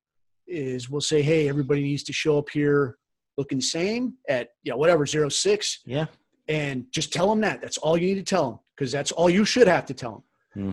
is 0.48 0.90
we'll 0.90 1.02
say, 1.02 1.22
hey, 1.22 1.48
everybody 1.48 1.84
needs 1.84 2.04
to 2.04 2.14
show 2.14 2.38
up 2.40 2.50
here 2.50 2.98
looking 3.40 3.58
the 3.60 3.70
same 3.80 4.02
at 4.28 4.50
yeah 4.68 4.76
whatever 4.82 5.04
zero 5.16 5.30
six, 5.30 5.80
Yeah. 5.86 6.06
and 6.48 6.86
just 6.98 7.12
tell 7.14 7.28
them 7.32 7.42
that. 7.42 7.62
That's 7.64 7.78
all 7.84 7.96
you 7.98 8.08
need 8.12 8.22
to 8.26 8.30
tell 8.36 8.46
them 8.50 8.60
because 8.76 8.92
that's 8.92 9.12
all 9.18 9.30
you 9.30 9.46
should 9.46 9.68
have 9.68 9.86
to 9.88 9.94
tell 10.04 10.12
them. 10.18 10.24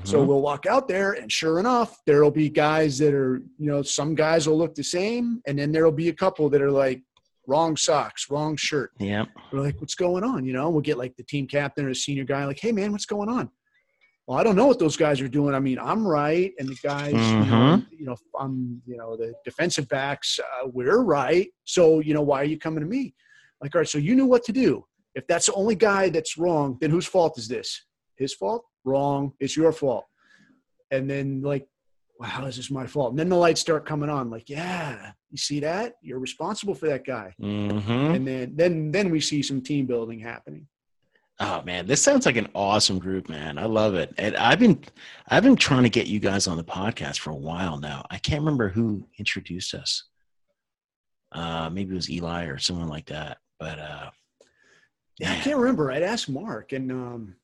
So 0.05 0.17
Mhm. 0.19 0.27
we'll 0.27 0.41
walk 0.51 0.65
out 0.67 0.89
there, 0.89 1.13
and 1.13 1.31
sure 1.31 1.61
enough, 1.61 1.91
there'll 2.07 2.31
be 2.45 2.49
guys 2.49 2.99
that 2.99 3.15
are, 3.15 3.37
you 3.63 3.67
know, 3.71 3.83
some 3.83 4.15
guys 4.17 4.49
will 4.49 4.59
look 4.59 4.75
the 4.75 4.83
same, 4.83 5.41
and 5.47 5.57
then 5.59 5.71
there'll 5.71 5.93
be 6.05 6.09
a 6.09 6.15
couple 6.25 6.49
that 6.51 6.61
are 6.63 6.73
like 6.85 7.03
wrong 7.47 7.77
socks, 7.77 8.29
wrong 8.31 8.57
shirt. 8.57 8.91
yeah. 8.99 9.25
We're 9.53 9.61
like, 9.61 9.79
what's 9.81 9.95
going 9.95 10.25
on? 10.25 10.45
You 10.45 10.55
know, 10.55 10.69
we'll 10.71 10.81
get 10.91 10.99
like 10.99 11.15
the 11.17 11.23
team 11.23 11.47
captain 11.47 11.85
or 11.87 11.91
a 11.91 11.95
senior 11.95 12.25
guy, 12.25 12.45
like, 12.47 12.59
hey 12.59 12.73
man, 12.73 12.91
what's 12.91 13.07
going 13.07 13.29
on? 13.29 13.49
Well, 14.27 14.39
I 14.39 14.43
don't 14.43 14.57
know 14.57 14.67
what 14.67 14.79
those 14.81 14.97
guys 14.97 15.21
are 15.21 15.29
doing. 15.29 15.55
I 15.55 15.61
mean, 15.61 15.79
I'm 15.79 16.07
right, 16.07 16.53
and 16.59 16.69
the 16.69 16.75
guys, 16.83 17.13
you, 17.13 17.19
know, 17.19 17.77
Mhm. 17.79 17.87
you 17.93 18.07
know, 18.07 18.17
I'm, 18.39 18.83
you 18.85 18.97
know, 18.97 19.17
the 19.17 19.35
defensive 19.45 19.89
backs, 19.89 20.41
uh, 20.41 20.67
we're 20.67 20.99
right. 21.03 21.49
So, 21.65 22.01
you 22.01 22.13
know, 22.13 22.23
why 22.23 22.41
are 22.41 22.45
you 22.45 22.59
coming 22.59 22.81
to 22.81 22.87
me? 22.89 23.15
Like, 23.61 23.75
all 23.75 23.81
right, 23.81 23.89
so 23.89 23.99
you 23.99 24.17
knew 24.17 24.27
what 24.27 24.43
to 24.45 24.53
do. 24.53 24.85
If 25.15 25.27
that's 25.29 25.47
the 25.47 25.55
only 25.55 25.77
guy 25.77 26.09
that's 26.09 26.37
wrong, 26.37 26.77
then 26.81 26.91
whose 26.91 27.07
fault 27.07 27.39
is 27.39 27.47
this? 27.49 27.87
His 28.17 28.35
fault? 28.35 28.65
Wrong. 28.85 29.33
It's 29.41 29.57
your 29.57 29.73
fault. 29.73 30.05
And 30.91 31.09
then 31.09 31.41
like, 31.43 31.67
well, 32.19 32.29
how 32.29 32.45
is 32.47 32.57
this 32.57 32.71
my 32.71 32.87
fault? 32.87 33.11
And 33.11 33.19
then 33.19 33.29
the 33.29 33.37
lights 33.37 33.61
start 33.61 33.87
coming 33.87 34.11
on. 34.11 34.31
Like, 34.31 34.49
yeah, 34.51 35.13
you 35.31 35.39
see 35.39 35.61
that? 35.61 35.95
You're 36.03 36.19
responsible 36.19 36.75
for 36.75 36.87
that 36.89 37.05
guy. 37.05 37.35
Mhm. 37.41 38.15
And 38.17 38.27
then 38.27 38.57
then 38.57 38.91
then 38.91 39.11
we 39.11 39.21
see 39.21 39.43
some 39.43 39.61
team 39.61 39.87
building 39.87 40.21
happening. 40.21 40.67
Oh 41.39 41.63
man, 41.63 41.87
this 41.87 42.01
sounds 42.01 42.25
like 42.25 42.37
an 42.37 42.49
awesome 42.55 42.99
group, 42.99 43.29
man. 43.29 43.59
I 43.59 43.67
love 43.67 43.95
it. 43.95 44.15
And 44.17 44.37
I've 44.37 44.59
been 44.59 44.83
I've 45.29 45.43
been 45.43 45.57
trying 45.57 45.83
to 45.83 45.91
get 45.91 46.07
you 46.07 46.19
guys 46.19 46.47
on 46.47 46.57
the 46.57 46.65
podcast 46.65 47.19
for 47.19 47.31
a 47.31 47.37
while 47.37 47.79
now. 47.79 48.07
I 48.11 48.17
can't 48.19 48.41
remember 48.41 48.69
who 48.71 49.07
introduced 49.19 49.75
us. 49.75 50.05
Uh 51.33 51.69
maybe 51.71 51.93
it 51.93 51.97
was 51.97 52.11
Eli 52.11 52.47
or 52.47 52.59
someone 52.59 52.89
like 52.89 53.07
that. 53.07 53.39
But 53.61 53.79
uh 53.79 54.11
Yeah, 55.19 55.33
I 55.33 55.37
can't 55.37 55.59
remember. 55.59 55.93
I'd 55.93 56.03
ask 56.03 56.29
Mark 56.29 56.73
and 56.73 56.91
um 56.91 57.37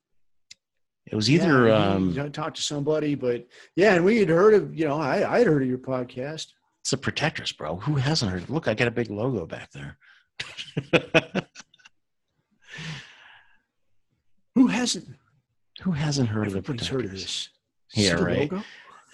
it 1.04 1.16
was 1.16 1.28
either 1.28 1.68
yeah, 1.68 1.88
um 1.90 2.14
he 2.14 2.30
talked 2.30 2.56
to 2.56 2.62
somebody, 2.62 3.14
but 3.14 3.46
yeah, 3.76 3.94
and 3.94 4.04
we 4.06 4.18
had 4.20 4.28
heard 4.30 4.54
of, 4.54 4.74
you 4.74 4.86
know, 4.86 4.98
I 4.98 5.38
I'd 5.38 5.46
heard 5.46 5.62
of 5.62 5.68
your 5.68 5.78
podcast. 5.78 6.46
it's 6.80 6.90
the 6.92 6.96
protectors, 6.96 7.52
bro. 7.52 7.76
Who 7.76 7.96
hasn't 7.96 8.30
heard? 8.32 8.48
Look, 8.48 8.68
I 8.68 8.74
got 8.74 8.88
a 8.88 8.92
big 8.92 9.10
logo 9.10 9.44
back 9.44 9.68
there. 9.72 9.98
Who 14.54 14.66
hasn't 14.66 15.08
who 15.82 15.92
hasn't 15.92 16.28
heard 16.28 16.46
of 16.46 16.52
the 16.52 16.58
everybody's 16.58 16.88
heard 16.88 17.04
of 17.06 17.10
this? 17.10 17.48
Yeah, 17.94 18.12
right. 18.14 18.50
logo? 18.52 18.64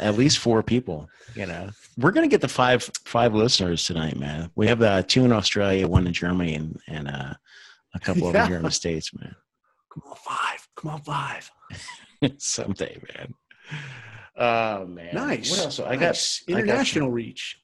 At 0.01 0.17
least 0.17 0.39
four 0.39 0.63
people. 0.63 1.09
You 1.35 1.47
know, 1.47 1.71
we're 1.97 2.13
gonna 2.13 2.29
get 2.29 2.41
the 2.41 2.49
five 2.49 2.83
five 3.05 3.35
listeners 3.35 3.85
tonight, 3.85 4.17
man. 4.19 4.51
We 4.55 4.67
have 4.69 4.83
uh, 4.83 5.03
two 5.03 5.25
in 5.25 5.33
Australia, 5.33 5.87
one 5.89 6.07
in 6.07 6.13
Germany, 6.13 6.55
and 6.55 6.81
and 6.87 7.09
uh, 7.09 7.35
a 7.95 8.01
couple 8.01 8.27
over 8.29 8.47
here 8.47 8.57
in 8.57 8.63
the 8.63 8.71
states, 8.83 9.13
man. 9.15 9.35
Come 9.93 10.03
on, 10.11 10.17
five. 10.17 10.69
Come 10.77 10.91
on, 10.93 11.01
five. 11.03 11.51
Someday, 12.39 13.01
man. 13.15 13.35
Oh 14.37 14.87
man, 14.87 15.15
Nice. 15.15 15.51
What 15.51 15.61
else? 15.61 15.81
I 15.81 15.95
got 15.97 16.01
Nice. 16.01 16.45
I 16.49 16.53
got- 16.53 16.61
international 16.61 17.11
reach. 17.11 17.59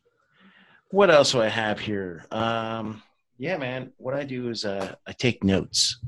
What 0.90 1.10
else 1.10 1.32
do 1.32 1.40
I 1.40 1.48
have 1.48 1.80
here? 1.80 2.24
Um, 2.30 3.02
yeah, 3.36 3.56
man. 3.56 3.92
What 3.96 4.14
I 4.14 4.22
do 4.24 4.48
is 4.50 4.64
uh, 4.64 4.94
I 5.06 5.12
take 5.12 5.42
notes. 5.42 5.98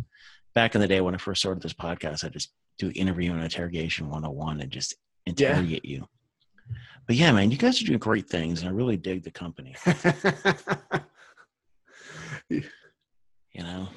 Back 0.56 0.74
in 0.74 0.80
the 0.80 0.88
day 0.88 1.02
when 1.02 1.14
I 1.14 1.18
first 1.18 1.42
started 1.42 1.62
this 1.62 1.74
podcast, 1.74 2.24
I 2.24 2.30
just 2.30 2.50
do 2.78 2.90
interview 2.94 3.32
and 3.32 3.42
interrogation 3.42 4.08
101 4.08 4.60
and 4.62 4.70
just 4.72 4.96
interrogate 5.26 5.84
you. 5.84 6.08
But 7.06 7.16
yeah, 7.16 7.30
man, 7.30 7.50
you 7.50 7.58
guys 7.58 7.80
are 7.80 7.84
doing 7.84 7.98
great 7.98 8.26
things, 8.28 8.60
and 8.60 8.68
I 8.70 8.72
really 8.72 8.96
dig 8.96 9.22
the 9.22 9.30
company. 9.30 9.76
You 13.52 13.62
know, 13.62 13.88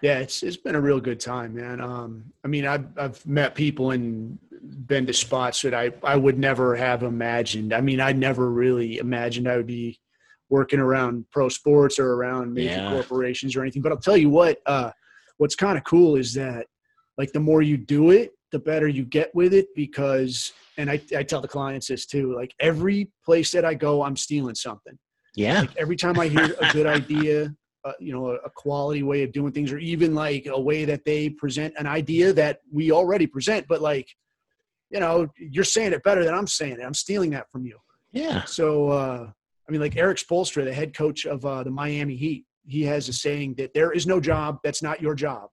Yeah, 0.00 0.18
it's 0.18 0.44
it's 0.44 0.56
been 0.56 0.76
a 0.76 0.80
real 0.80 1.00
good 1.00 1.18
time, 1.18 1.56
man. 1.56 1.80
Um, 1.80 2.32
I 2.44 2.48
mean, 2.48 2.64
I've 2.64 2.86
I've 2.96 3.26
met 3.26 3.56
people 3.56 3.90
and 3.90 4.38
been 4.86 5.06
to 5.06 5.12
spots 5.12 5.62
that 5.62 5.74
I, 5.74 5.90
I 6.04 6.16
would 6.16 6.38
never 6.38 6.76
have 6.76 7.02
imagined. 7.02 7.72
I 7.72 7.80
mean, 7.80 8.00
I 8.00 8.12
never 8.12 8.48
really 8.48 8.98
imagined 8.98 9.48
I 9.48 9.56
would 9.56 9.66
be 9.66 9.98
working 10.50 10.80
around 10.80 11.24
pro 11.30 11.48
sports 11.48 11.98
or 11.98 12.12
around 12.14 12.52
major 12.52 12.74
Yeah. 12.74 12.90
corporations 12.90 13.56
or 13.56 13.62
anything. 13.62 13.82
But 13.82 13.92
I'll 13.92 13.98
tell 13.98 14.16
you 14.16 14.28
what, 14.28 14.60
uh, 14.66 14.90
what's 15.38 15.54
kind 15.54 15.78
of 15.78 15.84
cool 15.84 16.16
is 16.16 16.34
that 16.34 16.66
like 17.16 17.32
the 17.32 17.40
more 17.40 17.62
you 17.62 17.76
do 17.76 18.10
it, 18.10 18.32
the 18.52 18.58
better 18.58 18.88
you 18.88 19.04
get 19.04 19.32
with 19.34 19.54
it 19.54 19.68
because, 19.76 20.52
and 20.76 20.90
I, 20.90 21.00
I 21.16 21.22
tell 21.22 21.40
the 21.40 21.48
clients 21.48 21.86
this 21.86 22.04
too, 22.04 22.34
like 22.34 22.52
every 22.60 23.10
place 23.24 23.52
that 23.52 23.64
I 23.64 23.74
go, 23.74 24.02
I'm 24.02 24.16
stealing 24.16 24.56
something. 24.56 24.98
Yeah. 25.36 25.60
Like 25.60 25.76
every 25.76 25.96
time 25.96 26.18
I 26.18 26.26
hear 26.26 26.56
a 26.60 26.72
good 26.72 26.86
idea, 26.86 27.54
uh, 27.84 27.92
you 28.00 28.12
know, 28.12 28.30
a, 28.30 28.34
a 28.34 28.50
quality 28.50 29.04
way 29.04 29.22
of 29.22 29.32
doing 29.32 29.52
things, 29.52 29.72
or 29.72 29.78
even 29.78 30.14
like 30.14 30.46
a 30.46 30.60
way 30.60 30.84
that 30.84 31.04
they 31.04 31.30
present 31.30 31.72
an 31.78 31.86
idea 31.86 32.32
that 32.32 32.60
we 32.72 32.90
already 32.90 33.26
present, 33.26 33.66
but 33.68 33.80
like, 33.80 34.08
you 34.90 34.98
know, 34.98 35.28
you're 35.38 35.62
saying 35.62 35.92
it 35.92 36.02
better 36.02 36.24
than 36.24 36.34
I'm 36.34 36.48
saying 36.48 36.72
it. 36.80 36.84
I'm 36.84 36.94
stealing 36.94 37.30
that 37.30 37.48
from 37.52 37.64
you. 37.64 37.78
Yeah. 38.10 38.44
So, 38.44 38.88
uh, 38.88 39.30
I 39.70 39.72
mean, 39.72 39.80
like 39.80 39.96
Erik 39.96 40.18
Spoelstra, 40.18 40.64
the 40.64 40.72
head 40.72 40.94
coach 40.94 41.26
of 41.26 41.46
uh, 41.46 41.62
the 41.62 41.70
Miami 41.70 42.16
Heat, 42.16 42.44
he 42.66 42.82
has 42.86 43.08
a 43.08 43.12
saying 43.12 43.54
that 43.58 43.72
there 43.72 43.92
is 43.92 44.04
no 44.04 44.18
job 44.20 44.58
that's 44.64 44.82
not 44.82 45.00
your 45.00 45.14
job. 45.14 45.48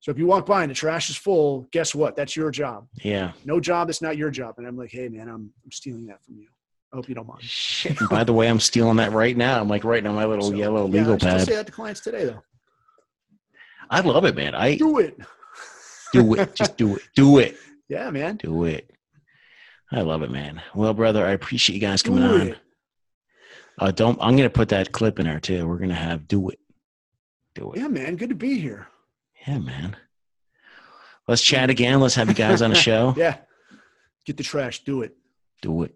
So 0.00 0.10
if 0.10 0.18
you 0.18 0.26
walk 0.26 0.44
by 0.44 0.62
and 0.62 0.70
the 0.72 0.74
trash 0.74 1.08
is 1.08 1.14
full, 1.16 1.68
guess 1.70 1.94
what? 1.94 2.16
That's 2.16 2.34
your 2.34 2.50
job. 2.50 2.88
Yeah. 3.04 3.30
No 3.44 3.60
job 3.60 3.86
that's 3.86 4.02
not 4.02 4.16
your 4.16 4.30
job. 4.32 4.56
And 4.58 4.66
I'm 4.66 4.76
like, 4.76 4.90
hey 4.90 5.08
man, 5.08 5.28
I'm 5.28 5.52
I'm 5.64 5.70
stealing 5.70 6.06
that 6.06 6.20
from 6.24 6.38
you. 6.38 6.48
I 6.92 6.96
hope 6.96 7.08
you 7.08 7.14
don't 7.14 7.28
mind. 7.28 7.42
Shit. 7.44 7.96
By 8.10 8.24
the 8.24 8.32
way, 8.32 8.48
I'm 8.48 8.58
stealing 8.58 8.96
that 8.96 9.12
right 9.12 9.36
now. 9.36 9.60
I'm 9.60 9.68
like 9.68 9.84
writing 9.84 10.08
on 10.08 10.16
my 10.16 10.24
little 10.24 10.48
So, 10.48 10.54
yellow 10.56 10.86
yeah, 10.88 10.92
legal 10.98 11.14
I 11.14 11.18
pad. 11.18 11.40
say 11.46 11.54
that 11.54 11.66
to 11.66 11.72
clients 11.72 12.00
today 12.00 12.24
though. 12.24 12.42
I 13.88 14.00
love 14.00 14.24
it, 14.24 14.34
man. 14.34 14.56
I 14.56 14.74
Do 14.74 14.98
it. 14.98 15.16
do 16.12 16.34
it. 16.34 16.56
Just 16.56 16.76
do 16.76 16.96
it. 16.96 17.02
Do 17.14 17.38
it. 17.38 17.56
Yeah, 17.88 18.08
man. 18.10 18.36
Do 18.36 18.64
it. 18.66 18.88
I 19.90 20.02
love 20.02 20.22
it, 20.22 20.30
man. 20.30 20.62
Well, 20.76 20.94
brother, 20.94 21.26
I 21.26 21.32
appreciate 21.32 21.74
you 21.74 21.80
guys 21.80 22.02
coming 22.04 22.22
on. 22.22 22.54
Uh, 23.80 23.90
don't. 23.90 24.18
I'm 24.20 24.36
gonna 24.36 24.50
put 24.50 24.68
that 24.68 24.92
clip 24.92 25.18
in 25.18 25.26
there 25.26 25.40
too. 25.40 25.66
We're 25.66 25.78
gonna 25.78 25.94
have 25.94 26.28
do 26.28 26.50
it. 26.50 26.58
Do 27.54 27.72
it. 27.72 27.78
Yeah, 27.78 27.88
man. 27.88 28.16
Good 28.16 28.28
to 28.28 28.34
be 28.34 28.58
here. 28.60 28.86
Yeah, 29.46 29.58
man. 29.58 29.96
Let's 31.26 31.40
chat 31.42 31.70
again. 31.70 31.98
Let's 31.98 32.14
have 32.14 32.28
you 32.28 32.34
guys 32.34 32.60
on 32.62 32.72
a 32.72 32.76
show. 32.76 33.14
Yeah. 33.16 33.38
Get 34.26 34.36
the 34.36 34.42
trash. 34.42 34.84
Do 34.84 35.00
it. 35.00 35.16
Do 35.62 35.82
it. 35.82 35.94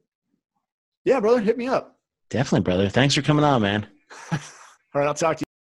Yeah, 1.04 1.20
brother. 1.20 1.40
Hit 1.40 1.58
me 1.58 1.68
up. 1.68 1.98
Definitely, 2.30 2.60
brother. 2.60 2.88
Thanks 2.88 3.14
for 3.14 3.20
coming 3.22 3.44
on, 3.44 3.60
man. 3.60 3.86
All 4.32 4.38
right, 4.94 5.06
I'll 5.06 5.12
talk 5.14 5.36
to 5.36 5.42
you. 5.42 5.53